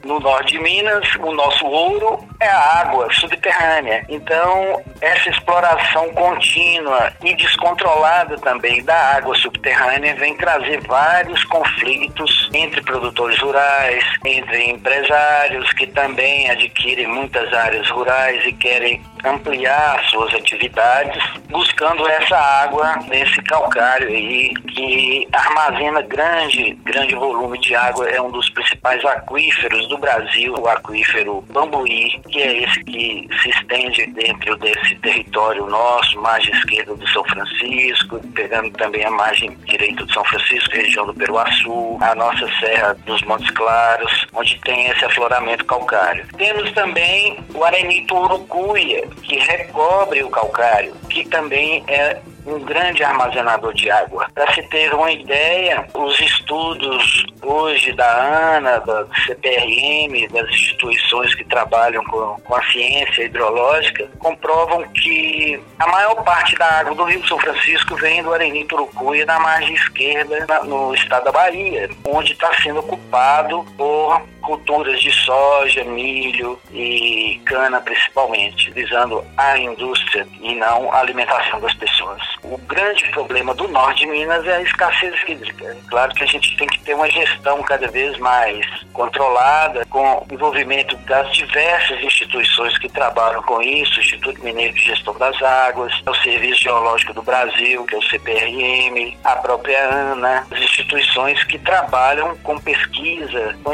no 0.06 0.20
norte 0.20 0.54
de 0.54 0.60
Minas, 0.60 1.08
o 1.20 1.34
nosso 1.34 1.66
ouro 1.66 2.20
é 2.40 2.48
a 2.48 2.82
água 2.82 3.12
subterrânea. 3.12 4.06
Então, 4.08 4.82
essa 5.02 5.30
exploração 5.30 6.14
contínua 6.14 7.12
e 7.24 7.34
descontrolada 7.34 8.38
também 8.38 8.84
da 8.84 8.96
água 9.16 9.36
subterrânea 9.36 10.16
vem 10.16 10.38
trazer 10.38 10.80
vários 10.82 11.44
conflitos 11.46 12.50
entre 12.54 12.82
produtores 12.84 13.40
rurais, 13.40 14.04
entre 14.24 14.70
empresários 14.70 15.72
que 15.74 15.88
também 15.88 16.50
adquirem 16.52 17.08
muitas 17.08 17.52
áreas 17.52 17.90
rurais 17.90 18.46
e 18.46 18.54
querem 18.54 19.02
ampliar 19.24 20.04
suas 20.10 20.34
atividades, 20.36 21.24
buscando 21.50 22.08
essa 22.08 22.38
água 22.38 22.98
nesse 23.08 23.42
calcário 23.44 24.08
aí 24.08 24.54
que 24.54 25.28
armazena 25.34 26.02
grande, 26.04 26.74
grande 26.84 27.16
volume 27.16 27.58
de 27.60 27.76
água, 27.76 28.08
é 28.10 28.22
um 28.22 28.30
dos 28.30 28.50
principais 28.52 29.04
aquíferos 29.04 29.88
do 29.88 29.95
Brasil, 29.98 30.54
o 30.54 30.68
aquífero 30.68 31.42
Bambuí, 31.52 32.20
que 32.30 32.42
é 32.42 32.64
esse 32.64 32.84
que 32.84 33.28
se 33.42 33.50
estende 33.50 34.06
dentro 34.08 34.56
desse 34.58 34.96
território 34.96 35.66
nosso, 35.68 36.20
margem 36.22 36.54
esquerda 36.54 36.96
do 36.96 37.08
São 37.10 37.24
Francisco, 37.26 38.20
pegando 38.34 38.70
também 38.72 39.04
a 39.06 39.12
margem 39.12 39.56
direita 39.66 40.06
do 40.06 40.14
São 40.14 40.24
Francisco, 40.26 40.76
região 40.76 41.06
do 41.06 41.14
Peruaçu, 41.14 41.98
a 42.02 42.16
nossa 42.16 42.48
Serra 42.60 42.96
dos 43.06 43.22
Montes 43.24 43.50
Claros, 43.52 44.28
onde 44.34 44.60
tem 44.62 44.88
esse 44.88 45.06
afloramento 45.06 45.66
calcário. 45.66 46.26
Temos 46.38 46.72
também 46.74 47.38
o 47.54 47.64
arenito 47.64 48.16
urucuia, 48.16 49.08
que 49.24 49.38
recobre 49.38 50.24
o 50.24 50.30
calcário, 50.30 50.96
que 51.10 51.28
também 51.28 51.84
é 51.88 52.20
um 52.46 52.60
grande 52.60 53.04
armazenador 53.04 53.74
de 53.74 53.90
água. 53.90 54.28
Para 54.34 54.54
se 54.54 54.62
ter 54.64 54.94
uma 54.94 55.12
ideia, 55.12 55.86
os 55.94 56.20
estudos 56.20 57.26
hoje 57.42 57.92
da 57.94 58.56
ANA, 58.56 58.80
da 58.80 59.06
CPRM, 59.26 60.28
das 60.32 60.50
instituições 60.50 61.34
que 61.36 61.44
trabalham 61.46 62.04
com, 62.06 62.40
com 62.44 62.56
a 62.56 62.64
ciência 62.72 63.24
hidrológica, 63.24 64.08
comprovam 64.20 64.84
que 64.90 65.62
a 65.80 65.88
maior 65.88 66.16
parte 66.24 66.56
da 66.58 66.80
água 66.80 66.96
do 66.96 67.04
Rio 67.04 67.28
São 67.28 67.40
Francisco 67.40 67.96
vem 67.96 68.24
do 68.24 68.34
Areni 68.34 68.66
Turucuia, 68.66 69.26
na 69.26 69.40
margem 69.40 69.76
esquerda, 69.76 70.46
na, 70.48 70.64
no 70.64 70.94
estado 70.94 71.26
da 71.26 71.32
Bahia, 71.32 71.90
onde 72.06 72.34
está 72.34 72.54
sendo 72.62 72.80
ocupado 72.80 73.66
por 73.78 74.22
culturas 74.46 75.02
de 75.02 75.12
soja, 75.12 75.84
milho 75.84 76.60
e 76.72 77.42
cana 77.46 77.82
principalmente, 77.82 78.72
visando 78.72 79.24
a 79.38 79.58
indústria 79.58 80.28
e 80.42 80.56
não 80.56 80.92
a 80.92 81.00
alimentação 81.00 81.60
das 81.60 81.74
pessoas. 81.74 82.22
O 82.44 82.58
grande 82.60 83.10
problema 83.10 83.54
do 83.54 83.68
norte 83.68 84.00
de 84.00 84.08
Minas 84.08 84.46
é 84.46 84.58
a 84.58 84.62
escassez 84.62 85.16
hídrica. 85.28 85.76
Claro 85.90 86.14
que 86.14 86.24
a 86.24 86.28
gente 86.28 86.56
tem 86.58 86.68
que 86.68 86.80
ter 86.80 86.94
uma 86.94 87.10
gestão 87.10 87.62
cada 87.64 87.88
vez 87.88 88.18
mais 88.20 88.66
controlada, 88.94 89.86
com 89.90 90.26
envolvimento 90.32 90.96
das 90.98 91.32
diversas 91.34 92.02
instituições 92.02 92.78
que 92.78 92.90
trabalham 92.90 93.42
com 93.44 93.62
isso, 93.62 93.98
o 93.98 94.02
Instituto 94.02 94.44
Mineiro 94.44 94.74
de 94.74 94.86
Gestão 94.86 95.18
das 95.18 95.42
Águas, 95.42 95.94
o 96.06 96.16
Serviço 96.16 96.64
Geológico 96.64 97.14
do 97.14 97.22
Brasil, 97.22 97.84
que 97.86 97.96
é 97.96 97.98
o 97.98 98.04
CPRM, 98.04 99.18
a 99.24 99.36
própria 99.38 99.78
ANA, 99.90 100.46
as 100.52 100.60
instituições 100.60 101.44
que 101.44 101.58
trabalham 101.58 102.38
com 102.38 102.58
pesquisa, 102.60 103.58
com 103.64 103.74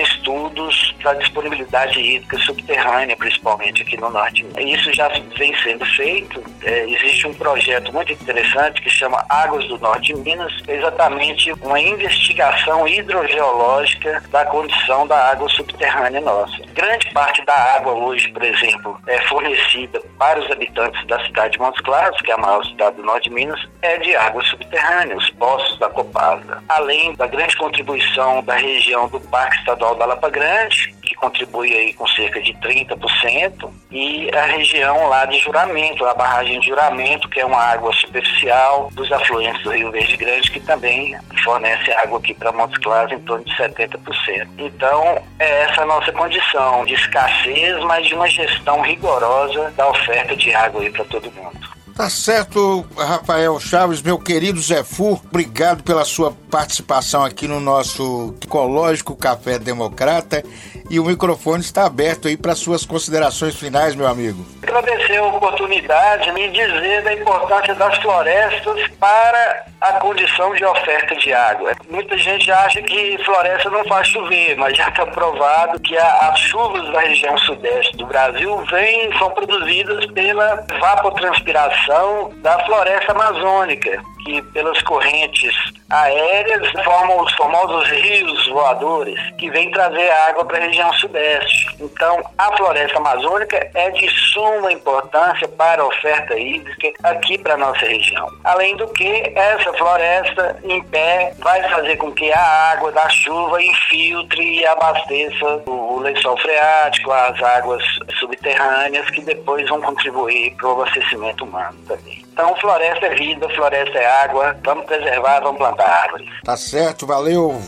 da 1.04 1.14
disponibilidade 1.14 2.00
hídrica 2.00 2.38
subterrânea, 2.40 3.16
principalmente 3.16 3.82
aqui 3.82 3.98
no 3.98 4.10
norte. 4.10 4.46
Isso 4.60 4.94
já 4.94 5.08
vem 5.38 5.56
sendo 5.64 5.86
feito. 5.86 6.44
É, 6.64 6.90
existe 6.90 7.28
um 7.28 7.34
projeto 7.34 7.94
muito 7.94 8.12
interessante 8.14 8.32
interessante 8.52 8.82
que 8.82 8.90
chama 8.90 9.24
Águas 9.30 9.68
do 9.68 9.78
Norte 9.78 10.14
de 10.14 10.20
Minas, 10.20 10.54
é 10.68 10.76
exatamente 10.76 11.52
uma 11.62 11.80
investigação 11.80 12.88
hidrogeológica 12.88 14.24
da 14.30 14.46
condição 14.46 15.06
da 15.06 15.32
água 15.32 15.48
subterrânea 15.50 16.22
nossa. 16.22 16.61
Grande 16.74 17.12
parte 17.12 17.44
da 17.46 17.54
água 17.76 17.94
hoje, 17.94 18.30
por 18.30 18.44
exemplo, 18.44 19.00
é 19.08 19.20
fornecida 19.28 20.02
para 20.18 20.40
os 20.40 20.50
habitantes 20.50 21.06
da 21.08 21.24
cidade 21.26 21.54
de 21.54 21.60
Montes 21.60 21.82
Claros, 21.82 22.20
que 22.22 22.32
é 22.32 22.34
a 22.34 22.38
maior 22.38 22.66
cidade 22.66 22.96
do 22.96 23.04
Norte 23.04 23.30
de 23.30 23.36
Minas, 23.36 23.60
é 23.82 23.98
de 23.98 24.16
água 24.16 24.44
subterrânea, 24.44 25.18
os 25.18 25.30
poços 25.32 25.78
da 25.80 25.90
Copasa. 25.90 26.64
Além 26.70 27.14
da 27.16 27.28
grande 27.28 27.58
contribuição 27.58 28.44
da 28.44 28.56
região 28.56 29.08
do 29.10 29.20
Parque 29.20 29.58
Estadual 29.58 29.96
da 29.96 30.06
Lapa 30.06 30.30
Grande, 30.30 30.96
contribui 31.22 31.72
aí 31.72 31.94
com 31.94 32.08
cerca 32.08 32.42
de 32.42 32.52
30%, 32.56 33.70
e 33.92 34.30
a 34.34 34.46
região 34.46 35.08
lá 35.08 35.24
de 35.26 35.38
Juramento, 35.40 36.04
a 36.04 36.16
barragem 36.16 36.60
de 36.60 36.68
Juramento, 36.68 37.30
que 37.30 37.40
é 37.40 37.46
uma 37.46 37.62
água 37.62 37.94
superficial 37.94 38.90
dos 38.94 39.12
afluentes 39.12 39.62
do 39.62 39.72
Rio 39.72 39.92
Verde 39.92 40.18
Grande, 40.18 40.50
que 40.50 40.60
também 40.60 41.16
fornece 41.44 41.92
água 41.92 42.18
aqui 42.18 42.34
para 42.34 42.52
Montes 42.52 42.78
Claros 42.80 43.12
em 43.12 43.20
torno 43.20 43.46
de 43.46 43.56
70%. 43.56 44.48
Então, 44.58 45.22
é 45.38 45.64
essa 45.64 45.86
nossa 45.86 46.12
condição 46.12 46.84
de 46.86 46.96
escassez, 46.96 47.84
mas 47.84 48.08
de 48.08 48.16
uma 48.16 48.28
gestão 48.28 48.82
rigorosa 48.82 49.72
da 49.78 49.88
oferta 49.90 50.36
de 50.36 50.54
água 50.56 50.82
aí 50.82 50.90
para 50.90 51.06
todo 51.06 51.32
mundo. 51.32 51.82
Tá 51.96 52.10
certo, 52.10 52.84
Rafael 52.98 53.60
Chaves, 53.60 54.02
meu 54.02 54.18
querido 54.18 54.60
Zé 54.60 54.84
Fur, 54.84 55.22
obrigado 55.24 55.84
pela 55.84 56.06
sua 56.06 56.32
participação 56.50 57.24
aqui 57.24 57.48
no 57.48 57.60
nosso 57.60 58.34
Ecológico 58.42 59.16
Café 59.16 59.60
Democrata 59.60 60.44
e 60.92 61.00
o 61.00 61.06
microfone 61.06 61.62
está 61.62 61.86
aberto 61.86 62.28
aí 62.28 62.36
para 62.36 62.54
suas 62.54 62.86
considerações 62.86 63.56
finais, 63.56 63.96
meu 63.96 64.06
amigo. 64.06 64.46
Agradecer 64.62 65.16
a 65.16 65.26
oportunidade 65.26 66.30
e 66.38 66.50
dizer 66.50 67.02
da 67.02 67.14
importância 67.14 67.74
das 67.76 67.98
florestas 68.00 68.90
para 69.00 69.68
a 69.82 69.94
condição 69.94 70.54
de 70.54 70.64
oferta 70.64 71.16
de 71.16 71.34
água. 71.34 71.72
Muita 71.90 72.18
gente 72.18 72.52
acha 72.52 72.82
que 72.82 73.18
floresta 73.26 73.70
não 73.70 73.84
faz 73.86 74.08
chover, 74.08 74.56
mas 74.58 74.78
já 74.78 74.88
está 74.88 75.06
provado 75.08 75.80
que 75.80 75.98
a, 75.98 76.30
as 76.30 76.40
chuvas 76.40 76.88
da 76.92 77.00
região 77.00 77.36
sudeste 77.40 77.98
do 77.98 78.06
Brasil 78.06 78.58
vêm, 78.70 79.18
são 79.18 79.32
produzidas 79.32 80.06
pela 80.08 80.64
vapotranspiração 80.80 82.32
da 82.38 82.60
floresta 82.66 83.12
amazônica 83.12 84.02
que 84.24 84.42
pelas 84.54 84.82
correntes 84.84 85.56
aéreas 85.90 86.72
formam 86.84 87.22
os 87.22 87.34
famosos 87.34 87.90
rios 87.90 88.48
voadores 88.48 89.20
que 89.38 89.50
vêm 89.50 89.72
trazer 89.72 90.10
água 90.30 90.46
para 90.46 90.58
a 90.58 90.62
região 90.62 90.94
sudeste. 90.94 91.68
Então, 91.80 92.22
a 92.38 92.56
floresta 92.56 92.98
amazônica 92.98 93.70
é 93.74 93.90
de 93.92 94.08
suma 94.32 94.72
importância 94.72 95.48
para 95.50 95.82
a 95.82 95.86
oferta 95.86 96.38
hídrica 96.38 96.92
aqui 97.04 97.38
para 97.38 97.56
a 97.56 97.58
nossa 97.58 97.86
região. 97.86 98.28
Além 98.44 98.76
do 98.78 98.88
que, 98.90 99.34
essa 99.36 99.71
floresta 99.78 100.58
em 100.64 100.82
pé 100.84 101.34
vai 101.40 101.62
fazer 101.70 101.98
com 101.98 102.12
que 102.12 102.32
a 102.32 102.72
água 102.72 102.92
da 102.92 103.08
chuva 103.10 103.62
infiltre 103.62 104.60
e 104.60 104.66
abasteça 104.66 105.64
o 105.66 106.00
lençol 106.00 106.38
freático, 106.38 107.12
as 107.12 107.42
águas 107.42 107.84
subterrâneas 108.20 109.10
que 109.10 109.22
depois 109.22 109.68
vão 109.70 109.82
contribuir 109.82 110.56
para 110.56 110.68
o 110.68 110.82
abastecimento 110.82 111.44
humano 111.44 111.78
também. 111.88 112.26
Então, 112.32 112.56
floresta 112.58 113.08
é 113.08 113.16
vida, 113.16 113.50
floresta 113.50 113.98
é 113.98 114.24
água, 114.24 114.56
vamos 114.64 114.86
preservar, 114.86 115.42
vamos 115.42 115.58
plantar 115.58 115.90
árvores. 116.04 116.28
Tá 116.44 116.58
certo, 116.58 117.06
valeu. 117.06 117.62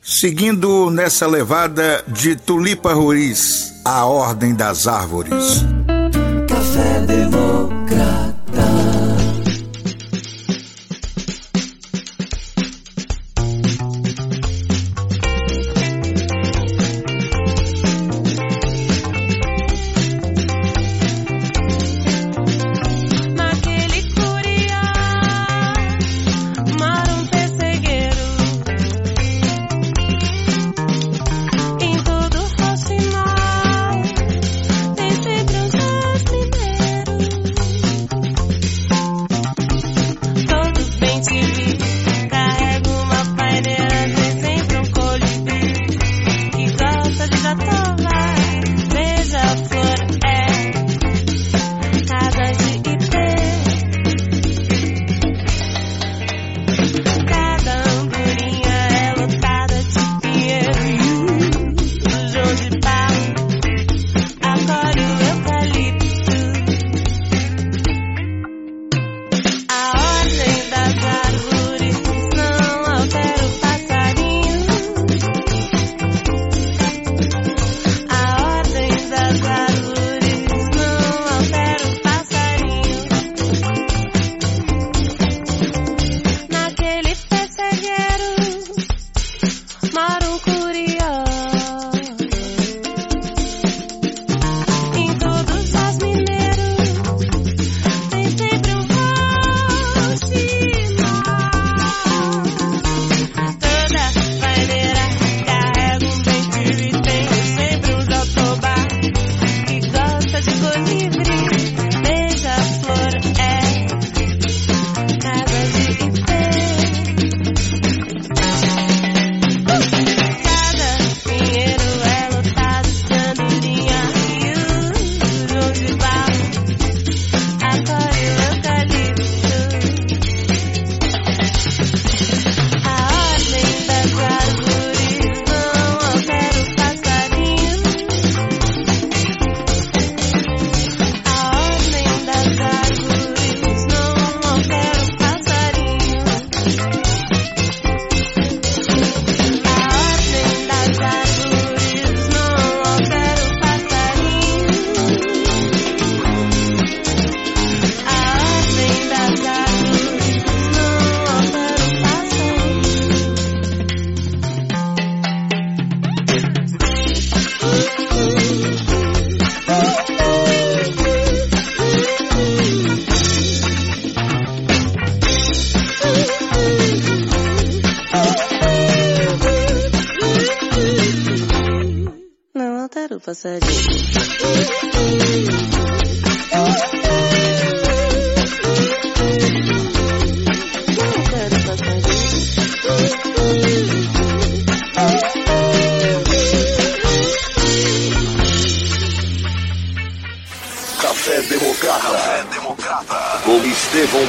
Seguindo 0.00 0.90
nessa 0.90 1.26
levada 1.26 2.04
de 2.06 2.36
Tulipa 2.36 2.92
Ruiz, 2.92 3.82
a 3.84 4.04
Ordem 4.04 4.54
das 4.54 4.86
Árvores. 4.86 5.64
Café. 6.48 6.94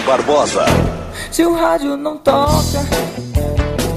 Barbosa. 0.05 0.63
Se 1.31 1.43
o 1.43 1.55
rádio 1.55 1.97
não 1.97 2.17
toca 2.17 2.85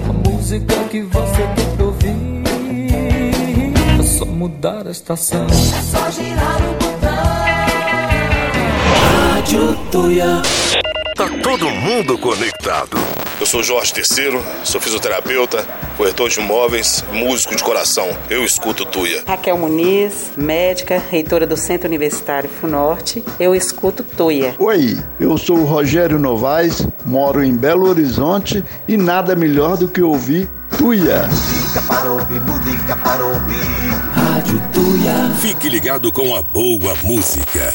a 0.09 0.12
música 0.26 0.74
que 0.90 1.02
você 1.02 1.42
quer 1.54 1.76
pra 1.76 1.85
ouvir, 1.85 2.16
é 4.00 4.02
só 4.02 4.24
mudar 4.24 4.87
a 4.87 4.90
estação. 4.90 5.44
É 5.44 5.83
só 5.83 6.11
girar 6.11 6.57
o 6.57 6.72
botão. 6.72 7.11
Rádio 9.35 9.76
Tuia. 9.92 10.40
Tá 11.14 11.28
todo 11.42 11.68
mundo 11.68 12.16
conectado. 12.16 12.96
Eu 13.40 13.46
sou 13.46 13.62
Jorge 13.62 13.94
Terceiro, 13.94 14.42
sou 14.64 14.81
fisioterapeuta, 14.81 15.64
corretor 15.96 16.29
de 16.29 16.40
imóveis, 16.40 17.05
músico 17.12 17.55
de 17.55 17.62
coração. 17.62 18.09
Eu 18.29 18.44
escuto 18.44 18.85
Tuia. 18.85 19.22
Raquel 19.24 19.57
Muniz, 19.57 20.33
médica, 20.37 21.01
reitora 21.09 21.46
do 21.46 21.57
Centro 21.57 21.87
Universitário 21.87 22.51
Funorte. 22.51 23.22
Eu 23.38 23.55
escuto 23.55 24.03
Tuia. 24.03 24.57
Oi, 24.59 24.98
eu 25.20 25.38
sou 25.38 25.59
o 25.59 25.64
Rogério 25.64 26.18
Novaes, 26.18 26.85
moro 27.05 27.44
em 27.44 27.55
Belo 27.55 27.88
Horizonte 27.88 28.64
e 28.88 28.96
nada 28.96 29.37
melhor 29.37 29.77
do 29.77 29.87
que 29.87 30.03
ouvir 30.03 30.51
Tuia. 30.77 31.29
Música 31.29 31.83
para 31.83 32.12
ouvir, 32.12 32.40
música 32.40 32.96
para 32.96 33.24
ouvir. 33.24 33.88
Rádio 34.14 34.61
Tuia. 34.72 35.31
Fique 35.40 35.68
ligado 35.68 36.11
com 36.11 36.35
a 36.35 36.42
boa 36.42 36.94
música. 37.05 37.72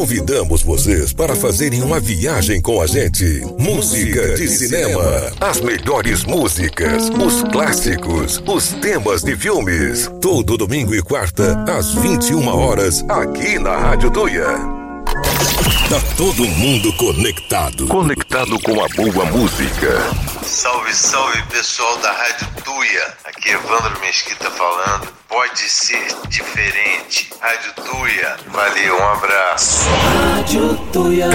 Convidamos 0.00 0.62
vocês 0.62 1.12
para 1.12 1.36
fazerem 1.36 1.82
uma 1.82 2.00
viagem 2.00 2.58
com 2.58 2.80
a 2.80 2.86
gente. 2.86 3.44
Música 3.58 4.32
de 4.34 4.48
cinema. 4.48 5.30
As 5.38 5.60
melhores 5.60 6.24
músicas, 6.24 7.10
os 7.10 7.42
clássicos, 7.52 8.42
os 8.46 8.68
temas 8.80 9.22
de 9.22 9.36
filmes. 9.36 10.10
Todo 10.18 10.56
domingo 10.56 10.94
e 10.94 11.02
quarta, 11.02 11.62
às 11.68 11.92
21 11.92 12.48
horas, 12.48 13.04
aqui 13.10 13.58
na 13.58 13.76
Rádio 13.76 14.10
Tuia. 14.10 14.79
Tá 15.24 16.00
todo 16.16 16.46
mundo 16.46 16.92
conectado. 16.94 17.86
Conectado 17.88 18.58
com 18.60 18.82
a 18.82 18.88
boa 18.88 19.24
música. 19.26 19.98
Salve, 20.42 20.94
salve 20.94 21.42
pessoal 21.44 21.98
da 21.98 22.10
Rádio 22.10 22.48
Tuia. 22.64 23.14
Aqui 23.24 23.50
é 23.50 23.52
Evandro 23.52 24.00
Mesquita 24.00 24.50
falando. 24.50 25.08
Pode 25.28 25.68
ser 25.68 26.06
diferente. 26.28 27.30
Rádio 27.40 27.72
Tuia. 27.74 28.36
Valeu, 28.46 28.98
um 28.98 29.08
abraço. 29.12 29.88
Rádio 30.34 30.76
Tuia. 30.92 31.28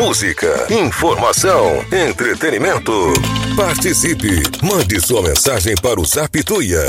Música, 0.00 0.66
informação, 0.70 1.84
entretenimento. 1.92 3.12
Participe. 3.56 4.42
Mande 4.62 5.00
sua 5.00 5.22
mensagem 5.22 5.74
para 5.76 6.00
o 6.00 6.04
Zap 6.04 6.42
Tuia. 6.42 6.82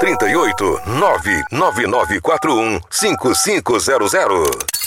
38 0.00 0.82
99941 0.86 2.80
5500. 2.90 4.83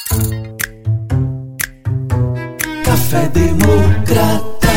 Café 3.10 3.30
Democrata. 3.30 4.68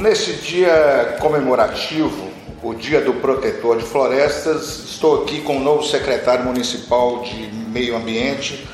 Nesse 0.00 0.32
dia 0.32 1.18
comemorativo, 1.20 2.30
o 2.62 2.72
Dia 2.72 3.02
do 3.02 3.12
Protetor 3.12 3.76
de 3.76 3.84
Florestas, 3.84 4.78
estou 4.86 5.22
aqui 5.22 5.42
com 5.42 5.58
o 5.58 5.60
novo 5.60 5.82
secretário 5.82 6.46
municipal 6.46 7.20
de 7.20 7.52
Meio 7.68 7.94
Ambiente, 7.94 8.66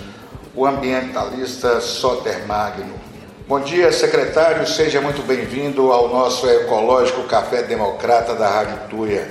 o 0.54 0.64
ambientalista 0.64 1.80
Soter 1.80 2.46
Magno. 2.46 2.94
Bom 3.48 3.58
dia, 3.58 3.90
secretário, 3.90 4.64
seja 4.64 5.00
muito 5.00 5.26
bem-vindo 5.26 5.90
ao 5.90 6.08
nosso 6.08 6.48
Ecológico 6.48 7.24
Café 7.24 7.64
Democrata 7.64 8.36
da 8.36 8.48
Rádio 8.48 8.78
Tuia. 8.88 9.28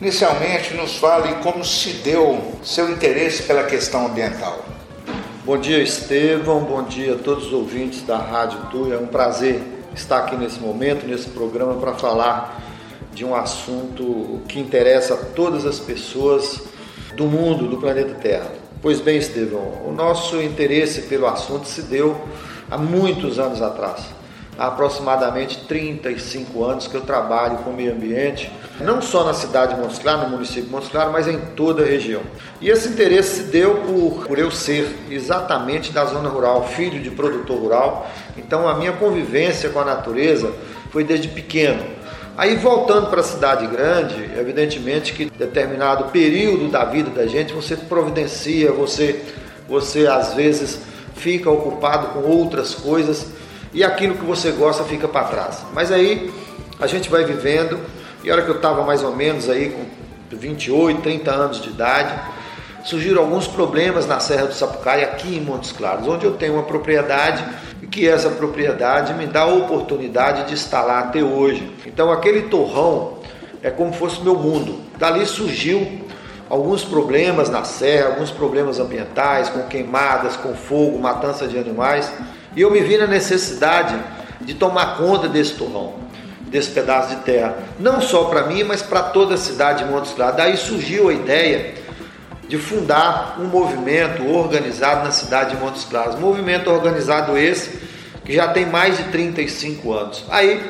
Inicialmente, 0.00 0.74
nos 0.74 0.94
fale 0.98 1.34
como 1.42 1.64
se 1.64 1.94
deu 1.94 2.54
seu 2.62 2.88
interesse 2.88 3.42
pela 3.42 3.64
questão 3.64 4.06
ambiental. 4.06 4.70
Bom 5.50 5.58
dia, 5.58 5.82
Estevão, 5.82 6.60
bom 6.60 6.84
dia 6.84 7.14
a 7.14 7.18
todos 7.18 7.46
os 7.48 7.52
ouvintes 7.52 8.02
da 8.02 8.16
Rádio 8.16 8.60
Tuia, 8.70 8.94
é 8.94 8.98
um 8.98 9.08
prazer 9.08 9.60
estar 9.92 10.18
aqui 10.18 10.36
nesse 10.36 10.60
momento, 10.60 11.04
nesse 11.04 11.28
programa, 11.30 11.74
para 11.74 11.92
falar 11.94 12.62
de 13.12 13.24
um 13.24 13.34
assunto 13.34 14.42
que 14.46 14.60
interessa 14.60 15.14
a 15.14 15.16
todas 15.16 15.66
as 15.66 15.80
pessoas 15.80 16.62
do 17.16 17.24
mundo, 17.24 17.66
do 17.66 17.78
planeta 17.78 18.14
Terra. 18.14 18.46
Pois 18.80 19.00
bem, 19.00 19.18
Estevão, 19.18 19.82
o 19.84 19.92
nosso 19.92 20.40
interesse 20.40 21.02
pelo 21.02 21.26
assunto 21.26 21.66
se 21.66 21.82
deu 21.82 22.16
há 22.70 22.78
muitos 22.78 23.40
anos 23.40 23.60
atrás. 23.60 24.04
Há 24.56 24.68
aproximadamente 24.68 25.64
35 25.66 26.64
anos 26.64 26.86
que 26.86 26.94
eu 26.94 27.00
trabalho 27.00 27.58
com 27.64 27.70
o 27.70 27.74
meio 27.74 27.92
ambiente, 27.92 28.52
não 28.80 29.00
só 29.02 29.24
na 29.24 29.34
cidade 29.34 29.74
de 29.74 29.80
Montes 29.80 29.98
Claros, 29.98 30.24
no 30.24 30.30
município 30.30 30.64
de 30.64 30.70
Montes 30.70 30.88
Claros, 30.88 31.12
mas 31.12 31.28
em 31.28 31.38
toda 31.56 31.82
a 31.82 31.86
região. 31.86 32.22
E 32.60 32.68
esse 32.68 32.88
interesse 32.88 33.36
se 33.36 33.42
deu 33.44 33.76
por, 33.76 34.26
por 34.26 34.38
eu 34.38 34.50
ser 34.50 34.88
exatamente 35.10 35.92
da 35.92 36.04
zona 36.04 36.28
rural, 36.28 36.66
filho 36.68 37.00
de 37.00 37.10
produtor 37.10 37.58
rural, 37.58 38.10
então 38.36 38.68
a 38.68 38.74
minha 38.74 38.92
convivência 38.92 39.70
com 39.70 39.80
a 39.80 39.84
natureza 39.84 40.52
foi 40.90 41.04
desde 41.04 41.28
pequeno. 41.28 41.82
Aí 42.36 42.56
voltando 42.56 43.10
para 43.10 43.20
a 43.20 43.24
cidade 43.24 43.66
grande, 43.66 44.30
evidentemente 44.38 45.12
que 45.12 45.26
determinado 45.26 46.04
período 46.04 46.68
da 46.68 46.84
vida 46.84 47.10
da 47.10 47.26
gente 47.26 47.52
você 47.52 47.76
providencia, 47.76 48.72
você, 48.72 49.22
você 49.68 50.06
às 50.06 50.32
vezes 50.34 50.80
fica 51.14 51.50
ocupado 51.50 52.08
com 52.08 52.20
outras 52.20 52.74
coisas 52.74 53.26
e 53.74 53.84
aquilo 53.84 54.14
que 54.14 54.24
você 54.24 54.50
gosta 54.52 54.84
fica 54.84 55.06
para 55.06 55.24
trás. 55.24 55.58
Mas 55.72 55.92
aí 55.92 56.32
a 56.80 56.86
gente 56.86 57.10
vai 57.10 57.24
vivendo, 57.24 57.78
e 58.22 58.30
a 58.30 58.34
hora 58.34 58.42
que 58.42 58.50
eu 58.50 58.56
estava 58.56 58.82
mais 58.84 59.02
ou 59.02 59.14
menos 59.14 59.48
aí 59.48 59.70
com 59.70 60.36
28, 60.36 61.02
30 61.02 61.30
anos 61.30 61.60
de 61.60 61.68
idade, 61.70 62.14
surgiram 62.84 63.22
alguns 63.22 63.46
problemas 63.46 64.06
na 64.06 64.20
Serra 64.20 64.46
do 64.46 64.54
Sapucaí, 64.54 65.02
aqui 65.02 65.36
em 65.36 65.40
Montes 65.40 65.72
Claros, 65.72 66.06
onde 66.06 66.24
eu 66.24 66.32
tenho 66.32 66.54
uma 66.54 66.62
propriedade 66.62 67.44
que 67.90 68.08
essa 68.08 68.30
propriedade 68.30 69.12
me 69.14 69.26
dá 69.26 69.42
a 69.42 69.46
oportunidade 69.46 70.54
de 70.54 70.74
lá 70.74 71.00
até 71.00 71.22
hoje. 71.22 71.70
Então 71.84 72.12
aquele 72.12 72.42
torrão 72.42 73.18
é 73.62 73.70
como 73.70 73.92
fosse 73.92 74.22
meu 74.22 74.36
mundo. 74.36 74.80
Dali 74.96 75.26
surgiu 75.26 76.00
alguns 76.48 76.84
problemas 76.84 77.50
na 77.50 77.64
serra, 77.64 78.08
alguns 78.08 78.30
problemas 78.30 78.78
ambientais, 78.78 79.48
com 79.48 79.62
queimadas, 79.64 80.36
com 80.36 80.54
fogo, 80.54 80.98
matança 80.98 81.46
de 81.46 81.58
animais, 81.58 82.12
e 82.56 82.60
eu 82.60 82.70
me 82.70 82.80
vi 82.80 82.96
na 82.96 83.06
necessidade 83.06 83.96
de 84.40 84.54
tomar 84.54 84.96
conta 84.96 85.28
desse 85.28 85.54
torrão, 85.54 85.94
desse 86.50 86.70
pedaço 86.70 87.14
de 87.14 87.22
terra, 87.22 87.56
não 87.78 88.00
só 88.00 88.24
para 88.24 88.44
mim, 88.44 88.64
mas 88.64 88.82
para 88.82 89.04
toda 89.04 89.34
a 89.34 89.38
cidade 89.38 89.84
de 89.84 89.90
Montes 89.90 90.12
Claros. 90.12 90.36
Daí 90.36 90.56
surgiu 90.56 91.08
a 91.08 91.12
ideia 91.12 91.74
de 92.48 92.58
fundar 92.58 93.36
um 93.38 93.44
movimento 93.44 94.26
organizado 94.28 95.04
na 95.04 95.12
cidade 95.12 95.54
de 95.54 95.62
Montes 95.62 95.84
Claros. 95.84 96.18
Movimento 96.18 96.68
organizado 96.68 97.38
esse 97.38 97.78
que 98.24 98.32
já 98.32 98.48
tem 98.48 98.66
mais 98.66 98.96
de 98.96 99.04
35 99.04 99.92
anos. 99.92 100.24
Aí 100.28 100.60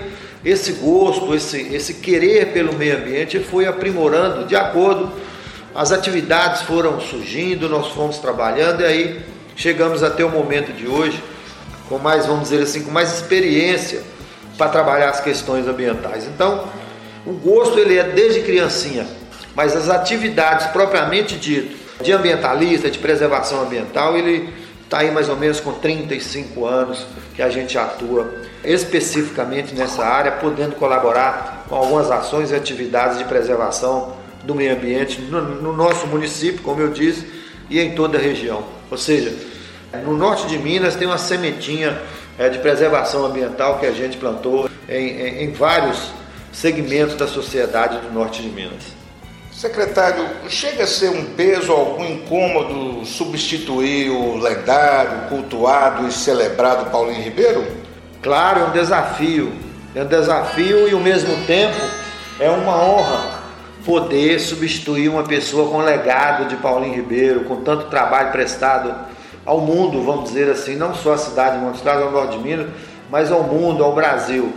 esse 0.44 0.72
gosto, 0.72 1.34
esse, 1.34 1.74
esse 1.74 1.94
querer 1.94 2.52
pelo 2.52 2.74
meio 2.74 2.98
ambiente 2.98 3.38
foi 3.38 3.66
aprimorando 3.66 4.46
de 4.46 4.56
acordo, 4.56 5.10
as 5.74 5.92
atividades 5.92 6.62
foram 6.62 7.00
surgindo, 7.00 7.68
nós 7.68 7.88
fomos 7.88 8.18
trabalhando 8.18 8.82
e 8.82 8.84
aí 8.84 9.20
chegamos 9.56 10.02
até 10.02 10.24
o 10.24 10.30
momento 10.30 10.72
de 10.72 10.86
hoje 10.86 11.22
com 11.88 11.98
mais, 11.98 12.26
vamos 12.26 12.50
dizer 12.50 12.62
assim, 12.62 12.82
com 12.82 12.90
mais 12.90 13.12
experiência 13.12 14.02
para 14.60 14.68
trabalhar 14.68 15.08
as 15.08 15.20
questões 15.20 15.66
ambientais. 15.66 16.26
Então, 16.26 16.68
o 17.26 17.32
gosto 17.32 17.78
ele 17.78 17.98
é 17.98 18.04
desde 18.04 18.42
criancinha 18.42 19.06
mas 19.54 19.76
as 19.76 19.88
atividades 19.88 20.68
propriamente 20.68 21.36
dito 21.36 21.78
de 22.02 22.12
ambientalista, 22.12 22.90
de 22.90 22.98
preservação 22.98 23.62
ambiental, 23.62 24.16
ele 24.16 24.52
está 24.84 25.00
aí 25.00 25.10
mais 25.10 25.28
ou 25.28 25.36
menos 25.36 25.60
com 25.60 25.72
35 25.72 26.64
anos 26.64 27.06
que 27.34 27.42
a 27.42 27.50
gente 27.50 27.76
atua 27.76 28.32
especificamente 28.64 29.74
nessa 29.74 30.04
área, 30.04 30.32
podendo 30.32 30.76
colaborar 30.76 31.66
com 31.68 31.74
algumas 31.74 32.10
ações 32.10 32.50
e 32.50 32.54
atividades 32.54 33.18
de 33.18 33.24
preservação 33.24 34.16
do 34.44 34.54
meio 34.54 34.72
ambiente 34.72 35.20
no, 35.20 35.42
no 35.42 35.76
nosso 35.76 36.06
município, 36.06 36.62
como 36.62 36.80
eu 36.80 36.88
disse, 36.88 37.26
e 37.68 37.78
em 37.78 37.94
toda 37.94 38.16
a 38.16 38.20
região. 38.20 38.64
Ou 38.90 38.96
seja, 38.96 39.34
no 40.04 40.16
norte 40.16 40.46
de 40.46 40.58
Minas 40.58 40.96
tem 40.96 41.06
uma 41.06 41.18
sementinha 41.18 42.00
é, 42.40 42.48
de 42.48 42.58
preservação 42.58 43.26
ambiental 43.26 43.78
que 43.78 43.84
a 43.84 43.92
gente 43.92 44.16
plantou 44.16 44.70
em, 44.88 44.94
em, 44.94 45.44
em 45.44 45.52
vários 45.52 46.10
segmentos 46.50 47.14
da 47.14 47.28
sociedade 47.28 47.98
do 47.98 48.10
norte 48.10 48.40
de 48.40 48.48
Minas. 48.48 48.98
Secretário, 49.52 50.26
chega 50.48 50.84
a 50.84 50.86
ser 50.86 51.10
um 51.10 51.22
peso, 51.34 51.70
algum 51.70 52.02
incômodo 52.02 53.04
substituir 53.04 54.08
o 54.08 54.38
lendário, 54.38 55.28
cultuado 55.28 56.08
e 56.08 56.12
celebrado 56.12 56.90
Paulinho 56.90 57.22
Ribeiro? 57.22 57.62
Claro, 58.22 58.60
é 58.60 58.64
um 58.64 58.70
desafio. 58.70 59.52
É 59.94 60.02
um 60.02 60.06
desafio 60.06 60.88
e 60.88 60.94
ao 60.94 61.00
mesmo 61.00 61.44
tempo 61.44 61.76
é 62.38 62.48
uma 62.48 62.74
honra 62.82 63.38
poder 63.84 64.40
substituir 64.40 65.10
uma 65.10 65.24
pessoa 65.24 65.68
com 65.68 65.76
o 65.76 65.84
legado 65.84 66.48
de 66.48 66.56
Paulinho 66.56 66.94
Ribeiro, 66.94 67.44
com 67.44 67.56
tanto 67.56 67.90
trabalho 67.90 68.32
prestado 68.32 68.94
ao 69.44 69.60
mundo, 69.60 70.02
vamos 70.02 70.24
dizer 70.24 70.50
assim, 70.50 70.76
não 70.76 70.94
só 70.94 71.14
a 71.14 71.18
cidade 71.18 71.58
de 71.58 71.64
Montes 71.64 71.80
Claros, 71.80 72.04
ao 72.04 72.12
norte 72.12 72.36
de 72.36 72.42
Minas, 72.42 72.66
mas 73.10 73.32
ao 73.32 73.42
mundo, 73.42 73.82
ao 73.82 73.92
Brasil. 73.92 74.52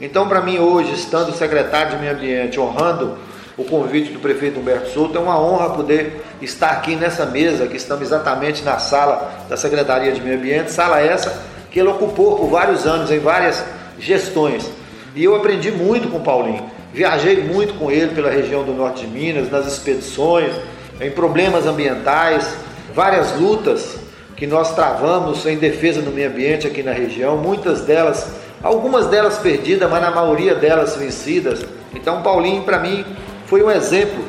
Então, 0.00 0.28
para 0.28 0.40
mim 0.40 0.58
hoje, 0.58 0.92
estando 0.92 1.32
secretário 1.32 1.92
de 1.92 1.96
Meio 1.98 2.12
Ambiente, 2.12 2.60
honrando 2.60 3.18
o 3.56 3.64
convite 3.64 4.12
do 4.12 4.20
prefeito 4.20 4.60
Humberto 4.60 4.90
Souto. 4.90 5.18
É 5.18 5.20
uma 5.20 5.38
honra 5.40 5.70
poder 5.70 6.24
estar 6.40 6.70
aqui 6.70 6.94
nessa 6.94 7.26
mesa, 7.26 7.66
que 7.66 7.76
estamos 7.76 8.06
exatamente 8.06 8.62
na 8.62 8.78
sala 8.78 9.32
da 9.48 9.56
Secretaria 9.56 10.12
de 10.12 10.20
Meio 10.20 10.38
Ambiente, 10.38 10.70
sala 10.70 11.00
essa 11.00 11.42
que 11.70 11.80
ele 11.80 11.88
ocupou 11.88 12.36
por 12.36 12.48
vários 12.48 12.86
anos, 12.86 13.10
em 13.10 13.18
várias 13.18 13.62
gestões. 13.98 14.70
E 15.14 15.24
eu 15.24 15.34
aprendi 15.34 15.72
muito 15.72 16.08
com 16.08 16.18
o 16.18 16.22
Paulinho. 16.22 16.64
Viajei 16.94 17.42
muito 17.42 17.74
com 17.74 17.90
ele 17.90 18.14
pela 18.14 18.30
região 18.30 18.62
do 18.62 18.72
norte 18.72 19.04
de 19.04 19.08
Minas, 19.08 19.50
nas 19.50 19.66
expedições, 19.66 20.54
em 21.00 21.10
problemas 21.10 21.66
ambientais, 21.66 22.56
várias 22.94 23.38
lutas 23.38 23.98
que 24.38 24.46
nós 24.46 24.72
travamos 24.72 25.44
em 25.46 25.56
defesa 25.56 26.00
do 26.00 26.12
meio 26.12 26.30
ambiente 26.30 26.64
aqui 26.64 26.80
na 26.80 26.92
região, 26.92 27.36
muitas 27.36 27.80
delas, 27.80 28.30
algumas 28.62 29.08
delas 29.08 29.38
perdidas, 29.38 29.90
mas 29.90 30.00
na 30.00 30.12
maioria 30.12 30.54
delas 30.54 30.94
vencidas. 30.94 31.64
Então, 31.92 32.22
Paulinho, 32.22 32.62
para 32.62 32.78
mim, 32.78 33.04
foi 33.46 33.64
um 33.64 33.70
exemplo 33.70 34.24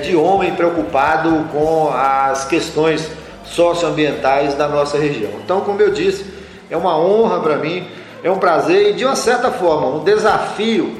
de 0.00 0.14
homem 0.14 0.54
preocupado 0.54 1.46
com 1.52 1.90
as 1.92 2.44
questões 2.44 3.10
socioambientais 3.44 4.54
da 4.54 4.68
nossa 4.68 4.96
região. 4.96 5.32
Então, 5.44 5.62
como 5.62 5.82
eu 5.82 5.90
disse, 5.90 6.24
é 6.70 6.76
uma 6.76 6.96
honra 6.96 7.40
para 7.40 7.56
mim, 7.56 7.88
é 8.22 8.30
um 8.30 8.38
prazer 8.38 8.90
e 8.90 8.92
de 8.92 9.04
uma 9.04 9.16
certa 9.16 9.50
forma 9.50 9.88
um 9.88 10.04
desafio 10.04 10.96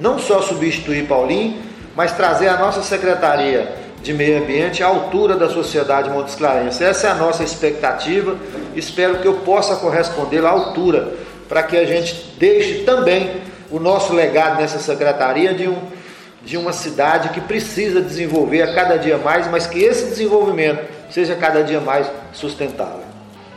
não 0.00 0.18
só 0.18 0.40
substituir 0.40 1.06
Paulinho, 1.06 1.60
mas 1.94 2.12
trazer 2.12 2.48
a 2.48 2.56
nossa 2.56 2.82
secretaria 2.82 3.79
de 4.02 4.12
meio 4.12 4.42
ambiente 4.42 4.82
à 4.82 4.86
altura 4.86 5.36
da 5.36 5.48
sociedade 5.48 6.10
Montes 6.10 6.34
Clarence. 6.34 6.82
Essa 6.82 7.08
é 7.08 7.10
a 7.10 7.14
nossa 7.14 7.42
expectativa. 7.42 8.36
Espero 8.74 9.18
que 9.18 9.28
eu 9.28 9.34
possa 9.38 9.76
corresponder 9.76 10.44
à 10.44 10.50
altura 10.50 11.14
para 11.48 11.62
que 11.62 11.76
a 11.76 11.84
gente 11.84 12.34
deixe 12.38 12.84
também 12.84 13.42
o 13.70 13.78
nosso 13.78 14.12
legado 14.12 14.60
nessa 14.60 14.78
secretaria 14.78 15.54
de 15.54 15.68
um 15.68 16.00
de 16.42 16.56
uma 16.56 16.72
cidade 16.72 17.28
que 17.30 17.40
precisa 17.40 18.00
desenvolver 18.00 18.62
a 18.62 18.74
cada 18.74 18.98
dia 18.98 19.18
mais, 19.18 19.46
mas 19.48 19.66
que 19.66 19.78
esse 19.82 20.06
desenvolvimento 20.06 20.82
seja 21.10 21.34
cada 21.36 21.62
dia 21.62 21.80
mais 21.80 22.06
sustentável. 22.32 23.04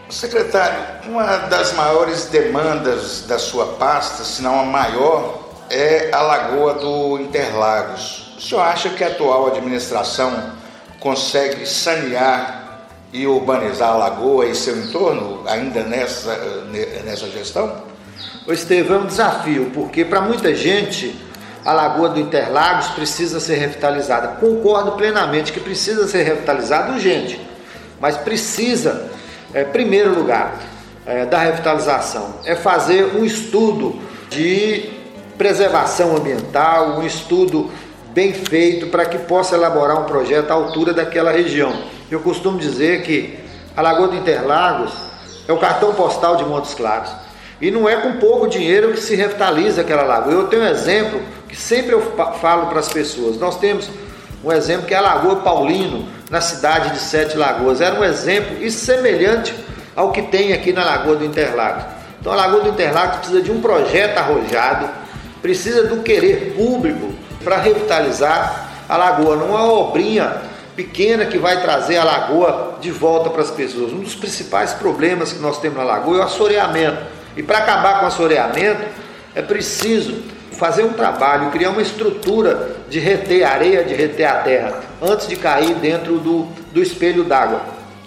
Secretário, 0.10 0.77
uma 1.08 1.38
das 1.38 1.73
maiores 1.73 2.25
demandas 2.25 3.23
da 3.25 3.39
sua 3.39 3.65
pasta, 3.65 4.23
se 4.23 4.41
não 4.41 4.60
a 4.60 4.63
maior, 4.63 5.39
é 5.69 6.10
a 6.12 6.21
Lagoa 6.21 6.73
do 6.75 7.19
Interlagos. 7.19 8.22
O 8.43 8.45
senhor 8.45 8.62
acha 8.62 8.89
que 8.89 9.01
a 9.01 9.08
atual 9.08 9.47
administração 9.47 10.51
consegue 10.99 11.65
sanear 11.65 12.82
e 13.13 13.26
urbanizar 13.26 13.91
a 13.91 13.95
lagoa 13.95 14.45
e 14.45 14.53
seu 14.53 14.78
entorno 14.78 15.43
ainda 15.47 15.82
nessa, 15.84 16.36
nessa 17.05 17.28
gestão? 17.30 17.74
Estevão 18.45 18.97
é 18.97 18.99
um 18.99 19.05
desafio, 19.05 19.72
porque 19.74 20.03
para 20.03 20.20
muita 20.20 20.53
gente 20.53 21.15
a 21.63 21.72
Lagoa 21.72 22.09
do 22.09 22.20
Interlagos 22.20 22.88
precisa 22.88 23.39
ser 23.39 23.55
revitalizada. 23.55 24.28
Concordo 24.41 24.91
plenamente 24.91 25.53
que 25.53 25.61
precisa 25.61 26.05
ser 26.05 26.24
revitalizada 26.24 26.91
urgente, 26.91 27.39
mas 28.01 28.18
precisa, 28.18 29.09
é, 29.53 29.63
primeiro 29.63 30.13
lugar, 30.13 30.59
é, 31.05 31.26
da 31.26 31.38
revitalização 31.38 32.41
é 32.43 32.55
fazer 32.55 33.15
um 33.15 33.24
estudo 33.24 34.01
de 34.30 34.89
preservação 35.38 36.18
ambiental, 36.18 36.99
um 36.99 37.05
estudo 37.05 37.72
bem 38.14 38.32
feito 38.34 38.88
para 38.88 39.05
que 39.05 39.18
possa 39.18 39.55
elaborar 39.55 39.99
um 39.99 40.05
projeto 40.05 40.51
à 40.51 40.53
altura 40.53 40.93
daquela 40.93 41.32
região. 41.32 41.74
Eu 42.09 42.20
costumo 42.20 42.59
dizer 42.59 43.01
que 43.01 43.39
a 43.76 43.82
Lagoa 43.82 44.09
do 44.09 44.16
Interlagos 44.16 44.93
é 45.47 45.51
o 45.51 45.57
cartão 45.57 45.93
postal 45.95 46.36
de 46.36 46.45
Montes 46.45 46.74
Claros. 46.74 47.09
E 47.59 47.72
não 47.72 47.88
é 47.88 47.95
com 47.95 48.14
pouco 48.14 48.47
dinheiro 48.47 48.91
que 48.91 48.99
se 48.99 49.16
revitaliza 49.16 49.82
aquela 49.82 50.03
lagoa. 50.03 50.34
Eu 50.34 50.47
tenho 50.47 50.64
um 50.64 50.68
exemplo 50.68 51.22
que 51.47 51.55
sempre 51.55 51.93
eu 51.93 52.01
falo 52.41 52.68
para 52.68 52.80
as 52.80 52.91
pessoas. 52.91 53.38
Nós 53.38 53.57
temos 53.57 53.89
um 54.43 54.51
exemplo 54.51 54.86
que 54.86 54.93
é 54.93 54.97
a 54.97 55.01
Lagoa 55.01 55.38
Paulino, 55.38 56.05
na 56.30 56.41
cidade 56.41 56.91
de 56.91 56.99
Sete 56.99 57.38
Lagoas. 57.38 57.80
Era 57.80 57.99
um 57.99 58.03
exemplo 58.03 58.70
semelhante 58.70 59.55
ao 59.95 60.11
que 60.11 60.24
tem 60.24 60.51
aqui 60.51 60.74
na 60.74 60.84
Lagoa 60.84 61.16
do 61.16 61.26
Interlagos. 61.26 61.86
Então 62.20 62.34
a 62.34 62.36
Lagoa 62.36 62.61
do 62.61 62.70
Interlagos 62.70 63.18
precisa 63.18 63.41
de 63.41 63.51
um 63.51 63.61
projeto 63.61 64.18
arrojado, 64.18 64.89
precisa 65.41 65.84
do 65.84 66.03
querer 66.03 66.53
público 66.55 67.14
para 67.44 67.58
revitalizar 67.58 68.70
a 68.88 68.98
lagoa, 68.98 69.36
não 69.36 69.58
é 69.58 69.62
uma 69.62 69.74
obrinha 69.74 70.36
pequena 70.76 71.26
que 71.26 71.38
vai 71.38 71.62
trazer 71.62 71.98
a 71.98 72.04
lagoa 72.04 72.78
de 72.82 72.91
volta 72.91 73.30
para 73.30 73.41
as 73.41 73.52
pessoas. 73.52 73.91
Um 73.91 74.00
dos 74.00 74.16
principais 74.16 74.74
problemas 74.74 75.32
que 75.32 75.39
nós 75.39 75.60
temos 75.60 75.78
na 75.78 75.84
lagoa 75.84 76.18
é 76.18 76.20
o 76.20 76.24
assoreamento. 76.24 76.98
E 77.38 77.44
para 77.44 77.60
acabar 77.60 78.00
com 78.00 78.06
o 78.06 78.08
assoreamento, 78.08 78.84
é 79.36 79.41
preciso 79.41 80.24
fazer 80.52 80.84
um 80.84 80.94
trabalho, 80.94 81.52
criar 81.52 81.72
uma 81.72 81.82
estrutura 81.82 82.78
de 82.89 83.00
reter 83.00 83.44
areia, 83.44 83.84
de 83.84 83.94
reter 83.94 84.26
a 84.26 84.36
terra, 84.36 84.82
antes 85.02 85.28
de 85.28 85.36
cair 85.36 85.76
dentro 85.76 86.20
do, 86.20 86.44
do 86.72 86.82
espelho 86.82 87.24
d'água. 87.24 87.62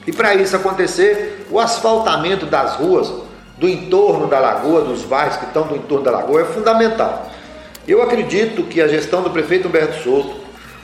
E 0.07 0.13
para 0.13 0.35
isso 0.35 0.55
acontecer, 0.55 1.47
o 1.51 1.59
asfaltamento 1.59 2.47
das 2.47 2.77
ruas, 2.77 3.13
do 3.59 3.69
entorno 3.69 4.29
da 4.29 4.39
lagoa, 4.39 4.83
dos 4.83 5.03
bairros 5.03 5.37
que 5.37 5.47
estão 5.47 5.67
do 5.67 5.77
entorno 5.77 6.05
da 6.05 6.11
lagoa, 6.11 6.43
é 6.43 6.45
fundamental. 6.45 7.31
Eu 7.87 8.03
acredito 8.03 8.65
que 8.65 8.81
a 8.81 8.89
gestão 8.89 9.23
do 9.23 9.31
prefeito 9.31 9.69
Humberto 9.69 10.03
Souto 10.03 10.35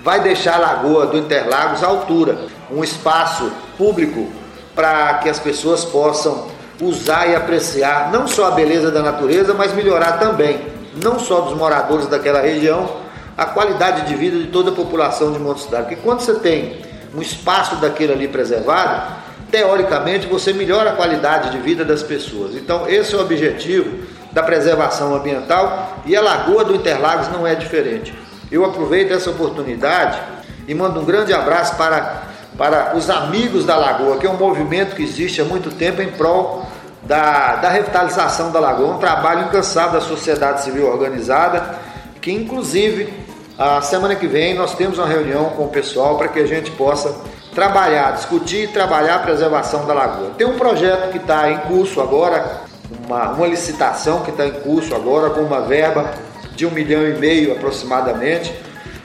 vai 0.05 0.21
deixar 0.21 0.55
a 0.55 0.59
lagoa 0.59 1.07
do 1.07 1.19
Interlagos 1.19 1.83
à 1.83 1.89
altura, 1.89 2.39
um 2.71 2.85
espaço 2.85 3.51
público 3.77 4.29
para 4.75 5.15
que 5.15 5.29
as 5.29 5.39
pessoas 5.39 5.85
possam 5.85 6.47
usar 6.81 7.29
e 7.29 7.35
apreciar 7.35 8.11
não 8.13 8.27
só 8.27 8.47
a 8.47 8.51
beleza 8.53 8.91
da 8.91 9.03
natureza, 9.03 9.53
mas 9.53 9.75
melhorar 9.75 10.13
também 10.13 10.61
não 11.03 11.19
só 11.19 11.41
dos 11.41 11.57
moradores 11.57 12.07
daquela 12.07 12.41
região, 12.41 12.97
a 13.37 13.47
qualidade 13.47 14.07
de 14.07 14.15
vida 14.15 14.39
de 14.39 14.47
toda 14.49 14.71
a 14.71 14.75
população 14.75 15.33
de 15.33 15.39
Montes 15.39 15.65
Claros. 15.65 15.89
Porque 15.89 16.03
quando 16.03 16.21
você 16.21 16.35
tem 16.35 16.79
um 17.15 17.21
espaço 17.21 17.77
daquele 17.77 18.13
ali 18.13 18.29
preservado, 18.29 19.13
teoricamente, 19.51 20.27
você 20.27 20.53
melhora 20.53 20.91
a 20.91 20.95
qualidade 20.95 21.51
de 21.51 21.59
vida 21.59 21.85
das 21.85 22.03
pessoas. 22.03 22.55
Então, 22.55 22.89
esse 22.89 23.15
é 23.15 23.19
o 23.19 23.21
objetivo 23.21 23.91
da 24.33 24.43
preservação 24.43 25.15
ambiental 25.15 25.99
e 26.07 26.17
a 26.17 26.21
Lagoa 26.21 26.65
do 26.65 26.75
Interlagos 26.75 27.29
não 27.29 27.47
é 27.47 27.55
diferente. 27.55 28.15
Eu 28.51 28.65
aproveito 28.65 29.13
essa 29.13 29.31
oportunidade 29.31 30.19
e 30.67 30.75
mando 30.75 31.01
um 31.01 31.05
grande 31.05 31.33
abraço 31.33 31.77
para, 31.77 32.23
para 32.57 32.97
os 32.97 33.09
amigos 33.11 33.65
da 33.65 33.77
Lagoa, 33.77 34.19
que 34.19 34.27
é 34.27 34.31
um 34.31 34.37
movimento 34.37 34.97
que 34.97 35.03
existe 35.03 35.41
há 35.41 35.45
muito 35.45 35.71
tempo 35.71 36.01
em 36.01 36.09
prol 36.09 36.67
da, 37.03 37.57
da 37.57 37.69
revitalização 37.69 38.53
da 38.53 38.61
Lagoa, 38.61 38.95
um 38.95 38.99
trabalho 38.99 39.47
incansável 39.47 39.93
da 39.93 40.01
sociedade 40.01 40.63
civil 40.63 40.87
organizada, 40.87 41.79
que 42.21 42.33
inclusive 42.33 43.13
a 43.59 43.81
semana 43.83 44.15
que 44.15 44.27
vem 44.27 44.55
nós 44.55 44.75
temos 44.75 44.99
uma 44.99 45.07
reunião 45.07 45.51
com 45.51 45.65
o 45.65 45.69
pessoal 45.69 46.17
para 46.17 46.29
que 46.29 46.41
a 46.41 46.47
gente 46.47 46.71
possa 46.71 47.15
trabalhar, 47.55 48.13
discutir 48.13 48.65
e 48.65 48.69
trabalhar 48.69 49.17
a 49.17 49.19
preservação 49.19 49.85
da 49.85 49.93
lagoa. 49.93 50.31
Tem 50.39 50.47
um 50.47 50.57
projeto 50.57 51.11
que 51.11 51.19
está 51.19 51.51
em 51.51 51.59
curso 51.59 52.01
agora, 52.01 52.63
uma, 53.07 53.33
uma 53.33 53.47
licitação 53.47 54.21
que 54.23 54.31
está 54.31 54.47
em 54.47 54.53
curso 54.61 54.95
agora 54.95 55.31
com 55.31 55.41
uma 55.41 55.63
verba 55.63 56.13
de 56.55 56.67
um 56.67 56.71
milhão 56.71 57.03
e 57.03 57.15
meio 57.15 57.53
aproximadamente. 57.53 58.55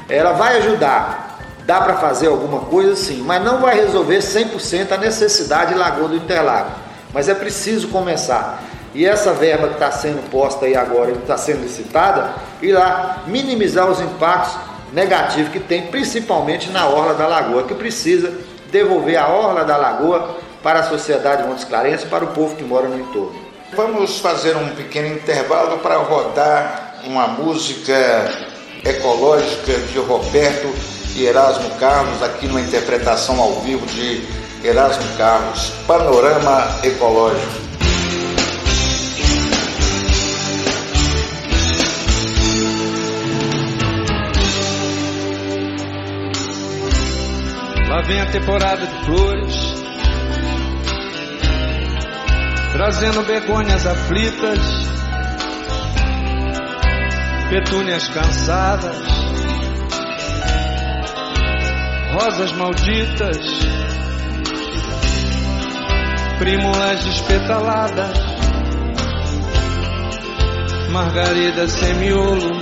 Ela 0.10 0.34
vai 0.34 0.58
ajudar, 0.58 1.40
dá 1.66 1.82
para 1.82 1.96
fazer 1.96 2.28
alguma 2.28 2.62
coisa 2.62 2.96
sim, 2.96 3.24
mas 3.26 3.44
não 3.44 3.60
vai 3.60 3.76
resolver 3.76 4.20
100% 4.20 4.92
a 4.92 4.98
necessidade 4.98 5.74
de 5.74 5.80
Lagoa 5.80 6.10
do 6.10 6.16
Interlago. 6.16 6.72
Mas 7.14 7.30
é 7.30 7.34
preciso 7.34 7.88
começar. 7.90 8.64
E 8.94 9.06
essa 9.06 9.34
verba 9.34 9.68
que 9.68 9.74
está 9.74 9.92
sendo 9.92 10.30
posta 10.30 10.66
aí 10.66 10.76
agora, 10.76 11.12
que 11.12 11.20
está 11.20 11.38
sendo 11.38 11.62
licitada, 11.62 12.34
irá 12.62 13.24
minimizar 13.28 13.90
os 13.90 14.02
impactos 14.02 14.58
negativos 14.94 15.52
que 15.52 15.60
tem, 15.60 15.88
principalmente 15.88 16.70
na 16.72 16.88
Orla 16.88 17.14
da 17.14 17.28
Lagoa, 17.28 17.64
que 17.64 17.76
precisa 17.76 18.34
devolver 18.72 19.18
a 19.18 19.28
Orla 19.28 19.64
da 19.64 19.78
Lagoa 19.78 20.38
para 20.64 20.80
a 20.80 20.84
sociedade 20.84 21.44
Montes 21.44 21.66
Clarence, 21.66 22.06
para 22.06 22.26
o 22.26 22.28
povo 22.28 22.56
que 22.56 22.64
mora 22.64 22.88
no 22.88 23.00
entorno. 23.00 23.47
Vamos 23.74 24.20
fazer 24.20 24.56
um 24.56 24.70
pequeno 24.70 25.08
intervalo 25.08 25.80
para 25.80 25.98
rodar 25.98 27.02
uma 27.04 27.28
música 27.28 27.94
ecológica 28.84 29.74
de 29.92 30.00
Roberto 30.00 30.74
e 31.16 31.26
Erasmo 31.26 31.70
Carlos, 31.78 32.24
aqui 32.24 32.48
numa 32.48 32.62
interpretação 32.62 33.40
ao 33.42 33.60
vivo 33.60 33.86
de 33.88 34.24
Erasmo 34.64 35.04
Carlos, 35.18 35.72
Panorama 35.86 36.80
Ecológico. 36.82 37.68
Lá 47.90 48.02
vem 48.02 48.22
a 48.22 48.32
temporada 48.32 48.88
de 48.88 49.06
flores 49.06 49.77
trazendo 52.72 53.24
begônias 53.24 53.86
aflitas, 53.86 54.60
petúnias 57.50 58.08
cansadas, 58.10 58.98
rosas 62.14 62.52
malditas, 62.54 63.38
prímulas 66.40 67.04
despetaladas, 67.04 68.18
margaridas 70.92 71.72
sem 71.72 71.94
miolo, 71.96 72.62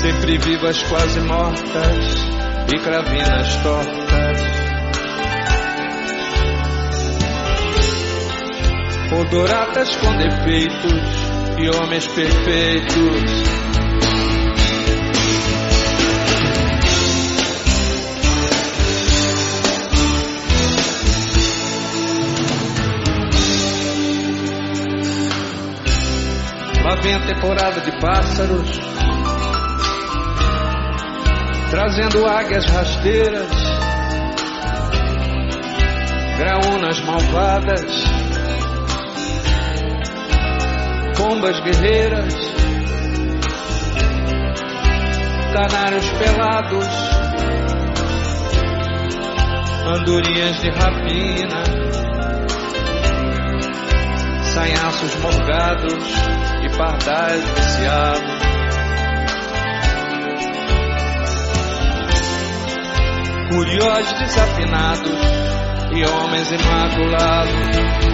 sempre 0.00 0.38
vivas 0.38 0.82
quase 0.84 1.20
mortas 1.20 2.30
e 2.72 2.78
cravinas 2.78 3.56
tortas. 3.62 4.59
Odoratas 9.12 9.96
com 9.96 10.16
defeitos 10.16 11.02
e 11.58 11.68
homens 11.68 12.06
perfeitos. 12.06 13.60
Lá 26.84 26.94
vem 27.02 27.14
a 27.14 27.26
temporada 27.26 27.80
de 27.80 28.00
pássaros, 28.00 28.80
trazendo 31.70 32.26
águias 32.26 32.64
rasteiras, 32.66 33.50
graúnas 36.38 37.00
malvadas 37.00 37.99
pombas 41.20 41.60
guerreiras, 41.60 42.34
canários 45.52 46.08
pelados, 46.12 46.88
andorinhas 49.86 50.60
de 50.62 50.70
rapina, 50.70 51.62
sanhaços 54.44 55.14
morgados 55.16 56.04
e 56.64 56.76
pardais 56.78 57.44
viciados. 57.44 58.40
Curiosos 63.52 64.18
desafinados 64.20 65.20
e 65.92 66.04
homens 66.06 66.50
imaculados. 66.50 68.09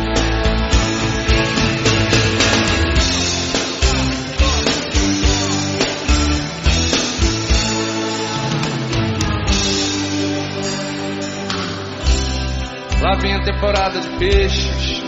Lá 13.07 13.15
vem 13.15 13.37
a 13.37 13.45
temporada 13.45 14.01
de 14.01 14.19
peixes, 14.19 15.01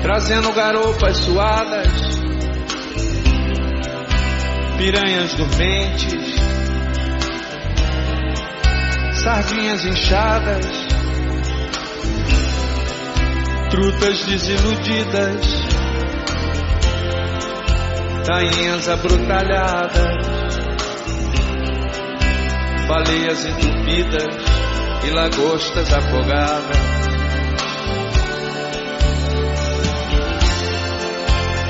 trazendo 0.00 0.50
garopas 0.54 1.14
suadas, 1.18 1.92
piranhas 4.78 5.34
dormentes, 5.34 6.36
sardinhas 9.22 9.84
inchadas, 9.84 10.66
trutas 13.68 14.24
desiludidas, 14.24 15.46
tainhas 18.24 18.88
abrutalhadas, 18.88 20.16
baleias 22.88 23.44
entupidas 23.44 24.49
e 25.04 25.10
lagostas 25.10 25.92
afogadas. 25.92 26.76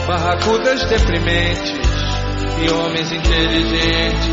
Barracudas 0.06 0.84
deprimentes 0.86 1.72
e 2.60 2.70
homens 2.72 3.12
inteligentes. 3.12 4.28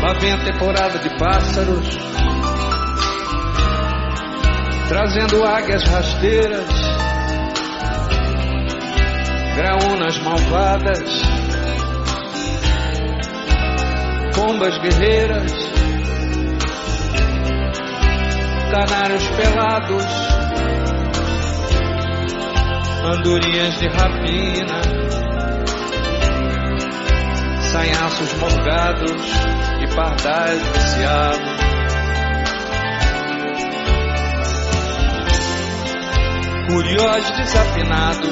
Lá 0.00 0.12
vem 0.20 0.32
a 0.32 0.38
temporada 0.44 0.98
de 1.00 1.18
pássaros 1.18 2.17
trazendo 4.88 5.44
águias 5.44 5.84
rasteiras, 5.84 6.66
graúnas 9.54 10.18
malvadas, 10.20 11.22
pombas 14.34 14.78
guerreiras, 14.78 15.52
canários 18.70 19.26
pelados, 19.36 20.06
andorinhas 23.04 23.78
de 23.78 23.88
rapina, 23.88 24.80
sanhaços 27.60 28.32
morgados 28.34 29.22
e 29.82 29.94
pardais 29.94 30.62
viciados. 30.62 31.47
Curiosos 36.68 37.30
desafinados 37.38 38.28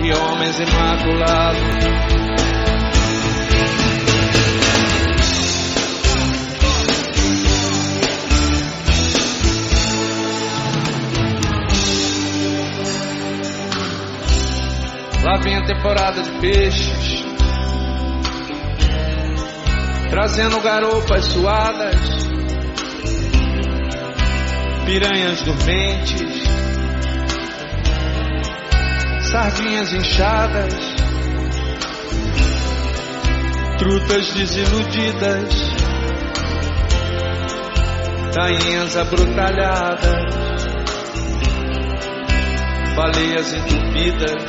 e 0.00 0.12
homens 0.12 0.60
imaculados. 0.60 1.58
Lá 15.24 15.36
vem 15.42 15.56
a 15.56 15.66
temporada 15.66 16.22
de 16.22 16.30
peixes, 16.40 17.24
trazendo 20.10 20.60
garopas 20.60 21.24
suadas, 21.24 21.96
piranhas 24.86 25.42
dormentes, 25.42 26.27
sardinhas 29.30 29.92
inchadas, 29.92 30.74
trutas 33.78 34.32
desiludidas, 34.32 35.54
tainhas 38.34 38.96
abrutalhadas, 38.96 40.24
baleias 42.96 43.52
entupidas 43.52 44.42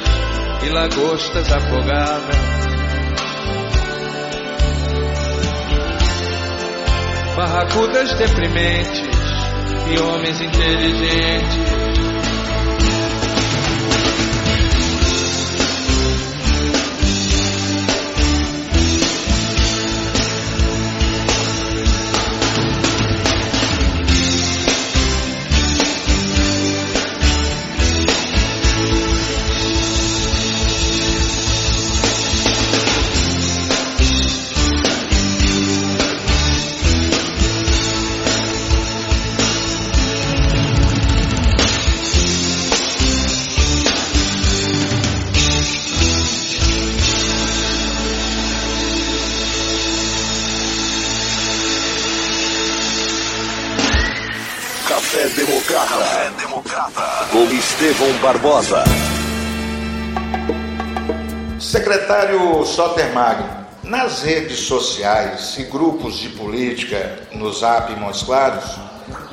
e 0.63 0.69
lagostas 0.69 1.51
afogadas. 1.51 2.49
Barracudas 7.35 8.13
deprimentes 8.13 9.03
e 9.93 9.99
homens 10.01 10.39
inteligentes. 10.39 11.58
Café 55.11 55.27
Democrata. 55.29 55.87
Café 55.87 56.29
Democrata. 56.37 57.01
Com 57.31 57.43
Estevão 57.45 58.13
Barbosa. 58.21 58.83
Secretário 61.59 62.63
Soter 62.63 63.11
Magno, 63.11 63.65
nas 63.81 64.21
redes 64.21 64.59
sociais 64.59 65.57
e 65.57 65.63
grupos 65.63 66.19
de 66.19 66.29
política 66.29 67.17
no 67.33 67.51
Zap 67.51 67.91
e 67.91 67.95
Montes 67.95 68.21
Claros, 68.21 68.65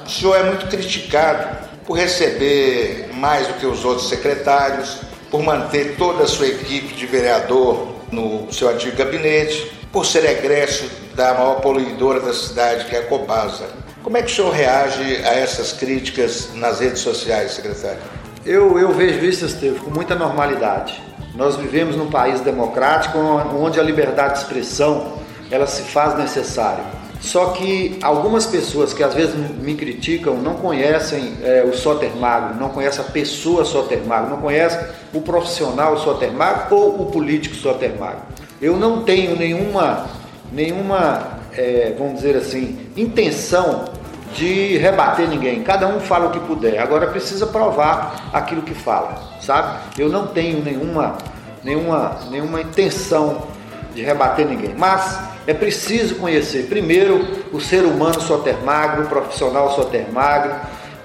o 0.07 0.09
senhor 0.09 0.37
é 0.37 0.45
muito 0.45 0.67
criticado 0.67 1.69
por 1.85 1.99
receber 1.99 3.11
mais 3.13 3.47
do 3.47 3.55
que 3.55 3.67
os 3.67 3.85
outros 3.85 4.09
secretários, 4.09 5.01
por 5.31 5.43
manter 5.43 5.97
toda 5.99 6.25
a 6.25 6.27
sua 6.27 6.47
equipe 6.47 6.95
de 6.95 7.05
vereador 7.05 7.97
no 8.11 8.51
seu 8.51 8.71
antigo 8.71 8.97
gabinete, 8.97 9.73
por 9.93 10.07
ser 10.07 10.25
egresso 10.25 10.91
da 11.15 11.35
maior 11.35 11.61
poluidora 11.61 12.21
da 12.21 12.33
cidade, 12.33 12.87
que 12.87 12.97
é 12.97 13.01
a 13.01 13.07
Copasa. 13.07 13.85
Como 14.07 14.17
é 14.17 14.23
que 14.23 14.31
o 14.31 14.35
senhor 14.37 14.53
reage 14.53 15.17
a 15.25 15.35
essas 15.35 15.73
críticas 15.73 16.51
nas 16.55 16.79
redes 16.79 17.01
sociais, 17.01 17.51
secretário? 17.55 17.99
Eu, 18.45 18.79
eu 18.79 18.93
vejo 18.93 19.25
isso, 19.25 19.45
com 19.83 19.91
muita 19.91 20.15
normalidade. 20.15 21.03
Nós 21.35 21.57
vivemos 21.57 21.97
num 21.97 22.09
país 22.09 22.41
democrático 22.41 23.19
onde 23.19 23.81
a 23.81 23.83
liberdade 23.83 24.35
de 24.35 24.39
expressão 24.43 25.15
ela 25.51 25.67
se 25.67 25.83
faz 25.83 26.17
necessária. 26.17 26.85
Só 27.21 27.47
que 27.47 27.99
algumas 28.01 28.47
pessoas 28.47 28.93
que 28.93 29.03
às 29.03 29.13
vezes 29.13 29.35
me 29.35 29.75
criticam 29.75 30.37
não 30.37 30.55
conhecem 30.55 31.39
é, 31.43 31.65
o 31.65 31.77
Soter 31.77 32.15
Magro, 32.15 32.61
não 32.61 32.69
conhecem 32.69 33.05
a 33.05 33.09
pessoa 33.09 33.65
Soter 33.65 34.05
Magro, 34.07 34.31
não 34.31 34.41
conhecem 34.41 34.87
o 35.13 35.21
profissional 35.21 35.99
Soter 35.99 36.31
Magro 36.31 36.77
ou 36.77 37.03
o 37.03 37.07
político 37.07 37.57
Soter 37.57 37.99
Magro. 37.99 38.23
Eu 38.63 38.77
não 38.77 39.03
tenho 39.03 39.35
nenhuma, 39.35 40.07
nenhuma 40.53 41.41
é, 41.57 41.93
vamos 41.99 42.17
dizer 42.17 42.37
assim, 42.37 42.79
intenção 42.97 43.96
de 44.37 44.77
rebater 44.77 45.29
ninguém. 45.29 45.63
Cada 45.63 45.89
um 45.89 45.99
fala 45.99 46.29
o 46.29 46.31
que 46.31 46.41
puder. 46.41 46.79
Agora 46.79 47.07
precisa 47.07 47.47
provar 47.47 48.29
aquilo 48.33 48.63
que 48.63 48.75
fala, 48.75 49.19
sabe? 49.41 49.79
Eu 49.99 50.09
não 50.09 50.27
tenho 50.27 50.63
nenhuma, 50.63 51.17
nenhuma, 51.65 52.19
nenhuma 52.31 52.61
intenção 52.61 53.47
de 53.95 54.03
rebater 54.03 54.47
ninguém. 54.47 54.75
Mas 54.77 55.19
é 55.47 55.55
preciso 55.55 56.17
conhecer 56.17 56.67
primeiro 56.69 57.25
o 57.53 57.61
ser 57.61 57.85
humano 57.85 58.21
Soter 58.21 58.59
Magro, 58.63 59.05
o 59.05 59.09
profissional 59.09 59.75
Soter 59.75 60.07
Magro, 60.13 60.55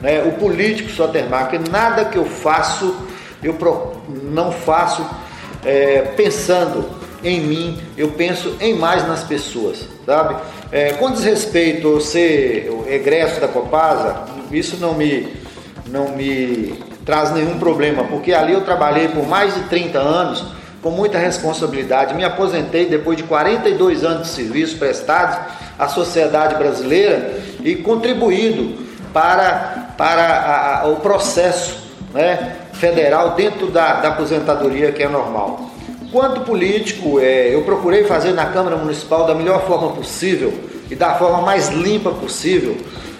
né, 0.01 0.21
o 0.23 0.33
político 0.33 0.89
Soter 0.89 1.29
Magro, 1.29 1.57
porque 1.57 1.71
nada 1.71 2.05
que 2.05 2.17
eu 2.17 2.25
faço, 2.25 2.95
eu 3.41 3.55
não 4.23 4.51
faço 4.51 5.05
é, 5.63 6.01
pensando 6.17 6.89
em 7.23 7.39
mim, 7.39 7.81
eu 7.95 8.09
penso 8.09 8.57
em 8.59 8.73
mais 8.73 9.07
nas 9.07 9.23
pessoas, 9.23 9.87
sabe? 10.05 10.35
É, 10.71 10.93
com 10.93 11.11
desrespeito 11.11 11.97
a 11.97 12.01
ser 12.01 12.69
o 12.71 12.89
egresso 12.89 13.41
da 13.41 13.47
Copasa, 13.49 14.23
isso 14.51 14.77
não 14.77 14.93
me, 14.93 15.27
não 15.87 16.15
me 16.15 16.81
traz 17.05 17.33
nenhum 17.33 17.59
problema, 17.59 18.05
porque 18.05 18.33
ali 18.33 18.53
eu 18.53 18.61
trabalhei 18.61 19.09
por 19.09 19.27
mais 19.27 19.53
de 19.53 19.63
30 19.63 19.99
anos 19.99 20.45
com 20.81 20.89
muita 20.89 21.17
responsabilidade. 21.17 22.13
Me 22.13 22.23
aposentei 22.23 22.85
depois 22.85 23.17
de 23.17 23.23
42 23.23 24.05
anos 24.05 24.27
de 24.27 24.33
serviço 24.33 24.77
prestados 24.77 25.37
à 25.77 25.89
sociedade 25.89 26.55
brasileira 26.55 27.37
e 27.63 27.75
contribuído 27.75 28.85
para, 29.11 29.93
para 29.97 30.23
a, 30.23 30.81
a, 30.81 30.87
o 30.87 30.97
processo 30.97 31.81
né, 32.13 32.55
federal 32.73 33.31
dentro 33.31 33.67
da, 33.67 33.95
da 33.95 34.07
aposentadoria 34.09 34.91
que 34.93 35.03
é 35.03 35.09
normal. 35.09 35.70
Quanto 36.11 36.41
político, 36.41 37.21
é, 37.21 37.55
eu 37.55 37.61
procurei 37.61 38.03
fazer 38.03 38.33
na 38.33 38.47
Câmara 38.47 38.75
Municipal 38.75 39.25
da 39.25 39.33
melhor 39.33 39.65
forma 39.65 39.93
possível 39.93 40.53
e 40.89 40.95
da 40.95 41.15
forma 41.15 41.41
mais 41.41 41.69
limpa 41.69 42.11
possível 42.11 42.75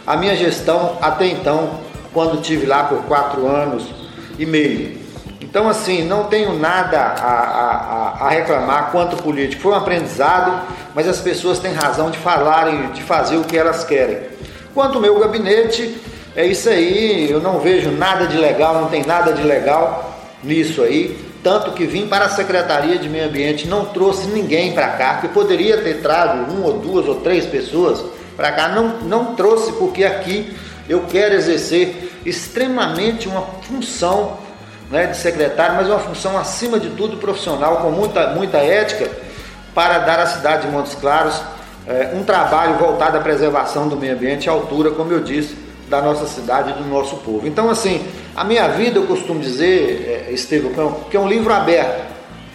a 0.06 0.18
minha 0.18 0.36
gestão 0.36 0.98
até 1.02 1.26
então, 1.26 1.80
quando 2.14 2.42
tive 2.42 2.66
lá 2.66 2.84
por 2.84 3.02
quatro 3.04 3.48
anos 3.48 3.86
e 4.38 4.46
meio. 4.46 5.00
Então, 5.40 5.70
assim, 5.70 6.04
não 6.04 6.26
tenho 6.26 6.60
nada 6.60 7.00
a, 7.00 7.32
a, 7.32 8.26
a, 8.26 8.30
reclamar 8.30 8.92
quanto 8.92 9.16
político. 9.16 9.62
Foi 9.62 9.72
um 9.72 9.76
aprendizado, 9.76 10.68
mas 10.94 11.08
as 11.08 11.20
pessoas 11.20 11.60
têm 11.60 11.74
razão 11.74 12.12
de 12.12 12.18
falarem, 12.18 12.92
de 12.92 13.02
fazer 13.04 13.38
o 13.38 13.46
que 13.46 13.58
elas 13.58 13.86
querem. 13.86 14.18
Quanto 14.74 14.96
ao 14.96 15.02
meu 15.02 15.18
gabinete, 15.18 15.96
é 16.36 16.46
isso 16.46 16.68
aí, 16.68 17.32
eu 17.32 17.40
não 17.40 17.60
vejo 17.60 17.90
nada 17.90 18.28
de 18.28 18.38
legal, 18.38 18.82
não 18.82 18.90
tem 18.90 19.06
nada 19.06 19.32
de 19.32 19.44
legal 19.44 20.14
nisso 20.44 20.82
aí 20.82 21.31
tanto 21.44 21.72
que 21.72 21.86
vim 21.86 22.08
para 22.08 22.26
a 22.26 22.30
Secretaria 22.30 22.98
de 22.98 23.10
Meio 23.10 23.28
Ambiente, 23.28 23.68
não 23.68 23.86
trouxe 23.86 24.28
ninguém 24.28 24.74
para 24.74 24.90
cá, 24.90 25.18
que 25.18 25.28
poderia 25.28 25.82
ter 25.82 26.02
trago 26.02 26.52
um 26.52 26.64
ou 26.64 26.80
duas 26.80 27.08
ou 27.08 27.16
três 27.16 27.46
pessoas 27.46 28.04
para 28.36 28.52
cá, 28.52 28.70
não, 28.70 29.00
não 29.02 29.36
trouxe 29.36 29.72
porque 29.74 30.04
aqui 30.04 30.56
eu 30.88 31.06
quero 31.10 31.36
exercer 31.36 32.12
extremamente 32.26 33.28
uma 33.28 33.42
função 33.64 34.38
né, 34.90 35.08
de 35.08 35.18
secretário, 35.18 35.76
mas 35.76 35.88
uma 35.88 36.00
função 36.00 36.38
acima 36.38 36.80
de 36.80 36.90
tudo 36.90 37.18
profissional, 37.18 37.78
com 37.78 37.92
muita, 37.92 38.28
muita 38.32 38.58
ética, 38.58 39.10
para 39.74 40.00
dar 40.00 40.20
à 40.20 40.26
cidade 40.26 40.68
de 40.68 40.72
Montes 40.72 40.96
Claros 40.96 41.42
é, 41.88 42.12
um 42.14 42.24
trabalho 42.24 42.76
voltado 42.76 43.18
à 43.18 43.22
preservação 43.22 43.88
do 43.88 43.98
meio 43.98 44.14
ambiente 44.14 44.48
à 44.50 44.52
altura, 44.52 44.92
como 44.92 45.12
eu 45.12 45.22
disse, 45.22 45.56
da 45.92 46.02
nossa 46.02 46.26
cidade 46.26 46.72
e 46.72 46.74
do 46.74 46.88
nosso 46.88 47.18
povo. 47.18 47.46
Então, 47.46 47.70
assim, 47.70 48.02
a 48.34 48.46
minha 48.46 48.66
vida, 48.70 48.98
eu 48.98 49.06
costumo 49.06 49.42
dizer, 49.42 50.26
é, 50.30 50.32
Estevam, 50.32 50.72
que 51.10 51.18
é 51.18 51.20
um 51.20 51.28
livro 51.28 51.54
aberto. 51.54 52.10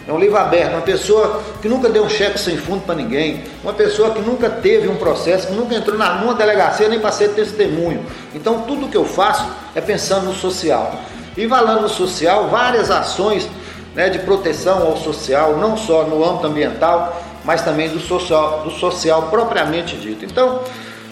É 0.07 0.11
um 0.11 0.17
livro 0.17 0.37
aberto, 0.37 0.71
uma 0.71 0.81
pessoa 0.81 1.43
que 1.61 1.67
nunca 1.67 1.87
deu 1.87 2.03
um 2.03 2.09
cheque 2.09 2.39
sem 2.39 2.57
fundo 2.57 2.81
para 2.83 2.95
ninguém, 2.95 3.43
uma 3.61 3.73
pessoa 3.73 4.09
que 4.11 4.21
nunca 4.21 4.49
teve 4.49 4.87
um 4.87 4.95
processo, 4.95 5.47
que 5.47 5.53
nunca 5.53 5.75
entrou 5.75 5.97
na, 5.97 6.15
numa 6.15 6.33
delegacia 6.33 6.87
nem 6.87 6.99
para 6.99 7.11
ser 7.11 7.29
testemunho. 7.29 8.03
Então, 8.33 8.61
tudo 8.61 8.87
que 8.87 8.97
eu 8.97 9.05
faço 9.05 9.45
é 9.75 9.81
pensando 9.81 10.25
no 10.25 10.33
social. 10.33 10.95
E 11.35 11.47
falando 11.47 11.81
no 11.81 11.89
social, 11.89 12.47
várias 12.47 12.89
ações 12.89 13.47
né, 13.93 14.09
de 14.09 14.17
proteção 14.19 14.81
ao 14.81 14.97
social, 14.97 15.57
não 15.57 15.77
só 15.77 16.05
no 16.05 16.27
âmbito 16.27 16.47
ambiental, 16.47 17.21
mas 17.43 17.61
também 17.61 17.89
do 17.89 17.99
social, 17.99 18.61
do 18.63 18.71
social 18.71 19.23
propriamente 19.29 19.95
dito. 19.95 20.25
Então, 20.25 20.61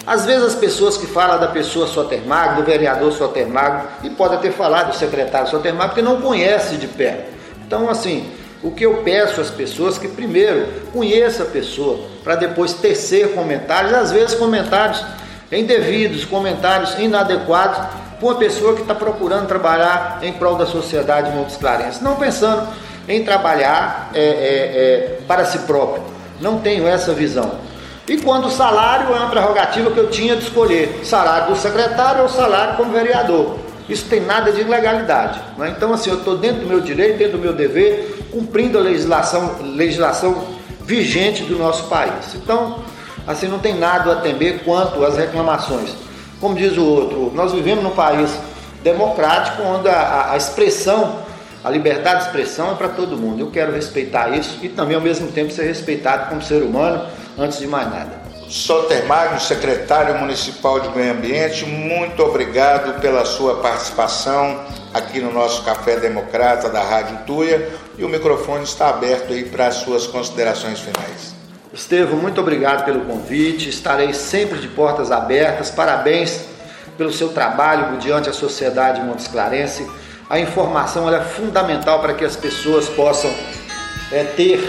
às 0.06 0.24
vezes 0.24 0.44
as 0.44 0.54
pessoas 0.54 0.96
que 0.96 1.06
falam 1.06 1.40
da 1.40 1.48
pessoa 1.48 1.86
Sotermagro, 1.86 2.56
do 2.56 2.62
vereador 2.62 3.12
Sotermagro, 3.12 3.88
e 4.04 4.10
pode 4.10 4.34
até 4.34 4.50
falar 4.50 4.84
do 4.84 4.94
secretário 4.94 5.48
Sotermagro, 5.48 5.88
porque 5.88 6.02
não 6.02 6.20
conhece 6.20 6.76
de 6.76 6.86
perto. 6.86 7.34
Então, 7.66 7.90
assim, 7.90 8.30
o 8.62 8.70
que 8.70 8.86
eu 8.86 9.02
peço 9.02 9.40
às 9.40 9.50
pessoas 9.50 9.98
que 9.98 10.06
primeiro 10.06 10.68
conheça 10.92 11.42
a 11.42 11.46
pessoa, 11.46 12.06
para 12.22 12.36
depois 12.36 12.72
tecer 12.74 13.34
comentários, 13.34 13.92
às 13.92 14.12
vezes 14.12 14.36
comentários 14.36 15.04
indevidos, 15.50 16.24
comentários 16.24 16.96
inadequados, 16.98 17.78
para 18.18 18.26
uma 18.28 18.36
pessoa 18.36 18.74
que 18.74 18.82
está 18.82 18.94
procurando 18.94 19.46
trabalhar 19.46 20.20
em 20.22 20.32
prol 20.32 20.54
da 20.54 20.66
sociedade 20.66 21.30
Montes 21.36 21.56
Clarence, 21.56 22.02
não 22.02 22.16
pensando 22.16 22.66
em 23.08 23.24
trabalhar 23.24 24.10
é, 24.14 24.20
é, 24.20 24.24
é, 24.24 25.18
para 25.26 25.44
si 25.44 25.58
próprio. 25.60 26.02
Não 26.40 26.58
tenho 26.58 26.86
essa 26.86 27.12
visão. 27.12 27.65
E 28.08 28.18
quando 28.18 28.46
o 28.46 28.50
salário 28.50 29.14
é 29.14 29.18
uma 29.18 29.30
prerrogativa 29.30 29.90
que 29.90 29.98
eu 29.98 30.08
tinha 30.08 30.36
de 30.36 30.44
escolher, 30.44 31.00
salário 31.04 31.54
do 31.54 31.56
secretário 31.60 32.22
ou 32.22 32.28
salário 32.28 32.76
como 32.76 32.92
vereador. 32.92 33.58
Isso 33.88 34.06
tem 34.06 34.20
nada 34.20 34.52
de 34.52 34.60
ilegalidade. 34.60 35.40
Né? 35.58 35.74
Então, 35.76 35.92
assim, 35.92 36.10
eu 36.10 36.18
estou 36.18 36.36
dentro 36.36 36.62
do 36.62 36.66
meu 36.66 36.80
direito, 36.80 37.18
dentro 37.18 37.36
do 37.36 37.42
meu 37.42 37.52
dever, 37.52 38.26
cumprindo 38.30 38.78
a 38.78 38.80
legislação, 38.80 39.56
legislação 39.60 40.56
vigente 40.82 41.42
do 41.44 41.58
nosso 41.58 41.84
país. 41.84 42.34
Então, 42.34 42.78
assim, 43.26 43.48
não 43.48 43.58
tem 43.58 43.76
nada 43.76 44.12
a 44.12 44.16
temer 44.16 44.60
quanto 44.64 45.04
às 45.04 45.16
reclamações. 45.16 45.94
Como 46.40 46.54
diz 46.54 46.76
o 46.76 46.84
outro, 46.84 47.32
nós 47.34 47.52
vivemos 47.52 47.82
num 47.82 47.90
país 47.90 48.30
democrático 48.84 49.62
onde 49.62 49.88
a, 49.88 50.32
a 50.32 50.36
expressão, 50.36 51.20
a 51.64 51.70
liberdade 51.70 52.20
de 52.20 52.26
expressão 52.26 52.72
é 52.72 52.74
para 52.74 52.88
todo 52.88 53.16
mundo. 53.16 53.40
Eu 53.40 53.50
quero 53.50 53.72
respeitar 53.72 54.28
isso 54.36 54.58
e 54.62 54.68
também, 54.68 54.94
ao 54.94 55.02
mesmo 55.02 55.28
tempo, 55.32 55.50
ser 55.50 55.64
respeitado 55.64 56.28
como 56.28 56.40
ser 56.42 56.62
humano, 56.62 57.04
antes 57.38 57.58
de 57.58 57.66
mais 57.66 57.90
nada. 57.90 58.26
Soter 58.48 59.04
Magno, 59.06 59.40
secretário 59.40 60.16
municipal 60.18 60.78
de 60.78 60.88
Meio 60.96 61.12
Ambiente, 61.12 61.66
muito 61.66 62.22
obrigado 62.22 63.00
pela 63.00 63.24
sua 63.24 63.56
participação 63.56 64.64
aqui 64.94 65.20
no 65.20 65.32
nosso 65.32 65.64
Café 65.64 65.98
Democrata 65.98 66.68
da 66.68 66.80
Rádio 66.80 67.18
Tuia 67.26 67.68
e 67.98 68.04
o 68.04 68.08
microfone 68.08 68.62
está 68.62 68.88
aberto 68.88 69.32
aí 69.32 69.44
para 69.44 69.66
as 69.66 69.76
suas 69.76 70.06
considerações 70.06 70.78
finais. 70.78 71.34
Estevam, 71.72 72.18
muito 72.18 72.40
obrigado 72.40 72.84
pelo 72.84 73.00
convite, 73.00 73.68
estarei 73.68 74.14
sempre 74.14 74.60
de 74.60 74.68
portas 74.68 75.10
abertas, 75.10 75.68
parabéns 75.68 76.44
pelo 76.96 77.12
seu 77.12 77.30
trabalho 77.30 77.98
diante 77.98 78.26
da 78.26 78.32
sociedade 78.32 79.02
Montes 79.02 79.26
Clarense. 79.26 79.86
A 80.30 80.38
informação 80.38 81.12
é 81.12 81.20
fundamental 81.20 82.00
para 82.00 82.14
que 82.14 82.24
as 82.24 82.36
pessoas 82.36 82.88
possam 82.88 83.30
é, 84.12 84.22
ter, 84.22 84.60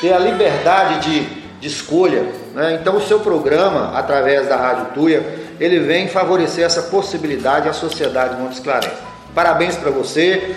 ter 0.00 0.12
a 0.12 0.18
liberdade 0.18 1.10
de 1.10 1.41
de 1.62 1.68
escolha. 1.68 2.26
Né? 2.54 2.78
Então, 2.80 2.96
o 2.96 3.00
seu 3.00 3.20
programa, 3.20 3.96
através 3.96 4.48
da 4.48 4.56
Rádio 4.56 4.86
Tuia, 4.94 5.24
ele 5.60 5.78
vem 5.78 6.08
favorecer 6.08 6.64
essa 6.64 6.82
possibilidade 6.82 7.68
à 7.68 7.72
sociedade 7.72 8.34
Montes 8.36 8.58
Clarence. 8.58 8.96
Parabéns 9.32 9.76
para 9.76 9.92
você, 9.92 10.56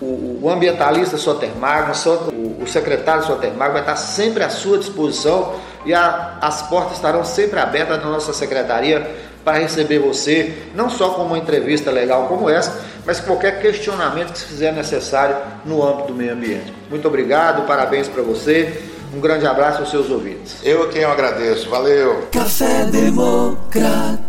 o, 0.00 0.40
o, 0.42 0.50
ambientalista 0.50 1.18
Sotermago, 1.18 1.92
o, 2.32 2.62
o 2.62 2.66
secretário 2.66 3.24
Sotermago 3.24 3.74
vai 3.74 3.82
estar 3.82 3.96
sempre 3.96 4.42
à 4.42 4.48
sua 4.48 4.78
disposição 4.78 5.56
e 5.84 5.92
a, 5.92 6.38
as 6.40 6.62
portas 6.62 6.96
estarão 6.96 7.22
sempre 7.22 7.60
abertas 7.60 8.02
na 8.02 8.10
nossa 8.10 8.32
secretaria 8.32 9.06
para 9.44 9.58
receber 9.58 9.98
você, 9.98 10.54
não 10.74 10.88
só 10.88 11.10
com 11.10 11.22
uma 11.22 11.36
entrevista 11.36 11.90
legal 11.90 12.28
como 12.28 12.48
essa, 12.48 12.80
mas 13.04 13.20
qualquer 13.20 13.60
questionamento 13.60 14.32
que 14.32 14.38
se 14.38 14.46
fizer 14.46 14.72
necessário 14.72 15.36
no 15.66 15.86
âmbito 15.86 16.08
do 16.08 16.14
meio 16.14 16.32
ambiente. 16.32 16.72
Muito 16.88 17.06
obrigado, 17.06 17.66
parabéns 17.66 18.08
para 18.08 18.22
você. 18.22 18.95
Um 19.16 19.20
grande 19.20 19.46
abraço 19.46 19.80
aos 19.80 19.90
seus 19.90 20.10
ouvintes. 20.10 20.56
Eu 20.62 20.90
quem 20.90 21.00
eu 21.00 21.10
agradeço. 21.10 21.70
Valeu. 21.70 22.28
Café 22.30 22.84
Democrata. 22.84 24.20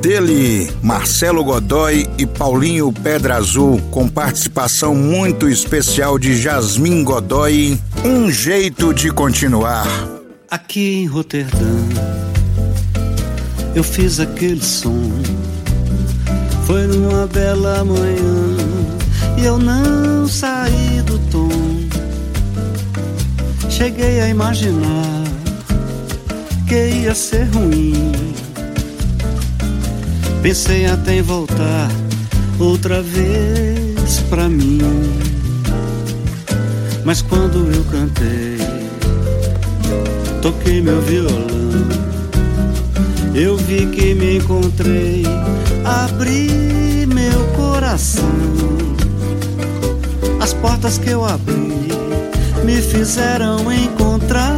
Dele, 0.00 0.68
Marcelo 0.82 1.44
Godoy 1.44 2.04
e 2.18 2.26
Paulinho 2.26 2.92
Pedra 2.92 3.36
Azul, 3.36 3.80
com 3.92 4.08
participação 4.08 4.92
muito 4.92 5.48
especial 5.48 6.18
de 6.18 6.36
Jasmin 6.36 7.04
Godoy, 7.04 7.78
Um 8.04 8.28
Jeito 8.28 8.92
de 8.92 9.12
Continuar. 9.12 9.86
Aqui 10.50 11.02
em 11.02 11.06
Roterdã, 11.06 11.76
eu 13.74 13.84
fiz 13.84 14.18
aquele 14.18 14.62
som. 14.62 15.10
Foi 16.66 16.86
numa 16.88 17.26
bela 17.28 17.84
manhã 17.84 18.55
eu 19.46 19.58
não 19.58 20.26
saí 20.26 21.02
do 21.02 21.18
tom. 21.30 21.48
Cheguei 23.70 24.20
a 24.20 24.28
imaginar 24.28 25.22
que 26.66 26.74
ia 26.74 27.14
ser 27.14 27.44
ruim. 27.54 28.12
Pensei 30.42 30.86
até 30.86 31.18
em 31.18 31.22
voltar 31.22 31.88
outra 32.58 33.00
vez 33.02 34.20
pra 34.28 34.48
mim. 34.48 34.80
Mas 37.04 37.22
quando 37.22 37.70
eu 37.72 37.84
cantei, 37.84 38.58
toquei 40.42 40.80
meu 40.80 41.00
violão, 41.02 41.46
eu 43.32 43.56
vi 43.56 43.86
que 43.86 44.12
me 44.12 44.38
encontrei, 44.38 45.22
abri 45.84 47.06
meu 47.06 47.44
coração 47.54 48.66
as 50.46 50.54
portas 50.54 50.96
que 50.96 51.10
eu 51.10 51.24
abri 51.24 51.88
me 52.64 52.80
fizeram 52.80 53.72
encontrar 53.72 54.56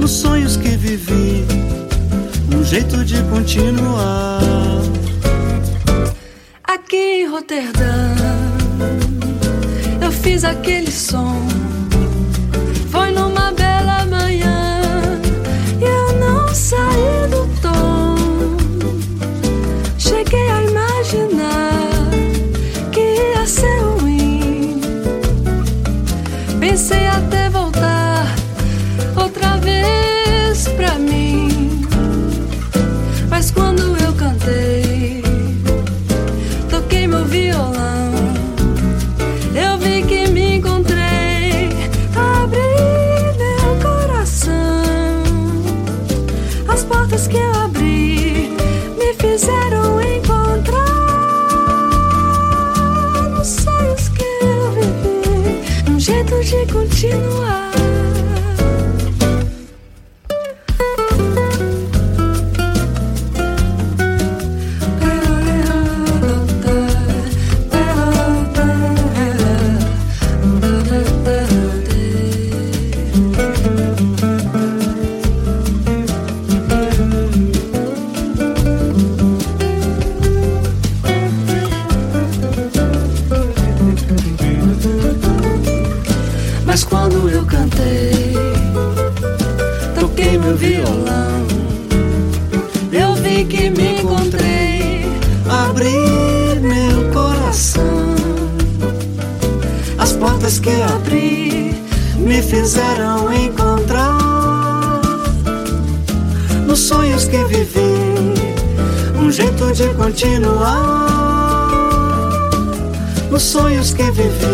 nos 0.00 0.10
sonhos 0.10 0.56
que 0.56 0.70
vivi 0.70 1.44
um 2.52 2.64
jeito 2.64 3.04
de 3.04 3.22
continuar. 3.30 4.40
Aqui 6.64 6.96
em 6.96 7.28
Roterdã 7.28 8.16
eu 10.02 10.10
fiz 10.10 10.42
aquele 10.42 10.90
som. 10.90 11.67
Um 109.28 109.30
jeito 109.30 109.72
de 109.74 109.88
continuar 109.88 111.10
nos 113.30 113.42
sonhos 113.42 113.92
que 113.92 114.10
vivi. 114.10 114.46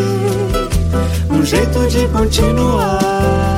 Um 1.31 1.45
jeito 1.45 1.87
de 1.87 2.09
continuar 2.09 3.54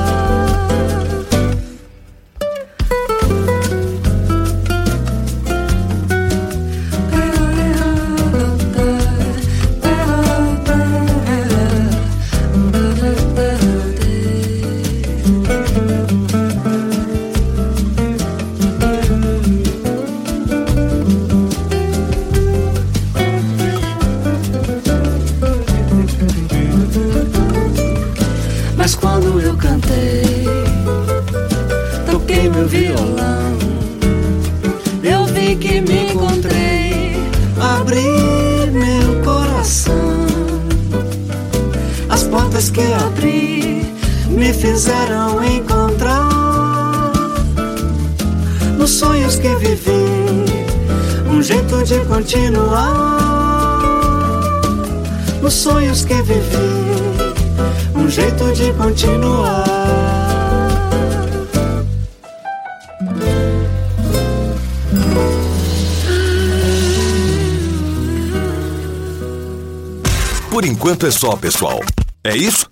é 71.07 71.11
só, 71.11 71.37
pessoal. 71.37 71.79
É 72.21 72.35
isso? 72.35 72.69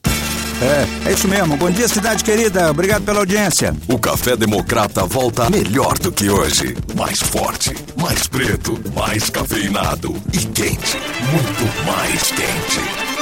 É, 0.62 1.10
é 1.10 1.14
isso 1.14 1.28
mesmo. 1.28 1.56
Bom 1.56 1.72
dia, 1.72 1.88
cidade 1.88 2.22
querida. 2.22 2.70
Obrigado 2.70 3.04
pela 3.04 3.20
audiência. 3.20 3.74
O 3.88 3.98
Café 3.98 4.36
Democrata 4.36 5.06
volta 5.06 5.50
melhor 5.50 5.98
do 6.00 6.12
que 6.12 6.30
hoje. 6.30 6.76
Mais 6.98 7.22
forte, 7.22 7.74
mais 7.96 8.28
preto, 8.28 8.78
mais 8.94 9.30
cafeinado 9.30 10.14
e 10.34 10.40
quente. 10.40 10.98
Muito 11.32 11.86
mais 11.86 12.24
quente. 12.32 13.15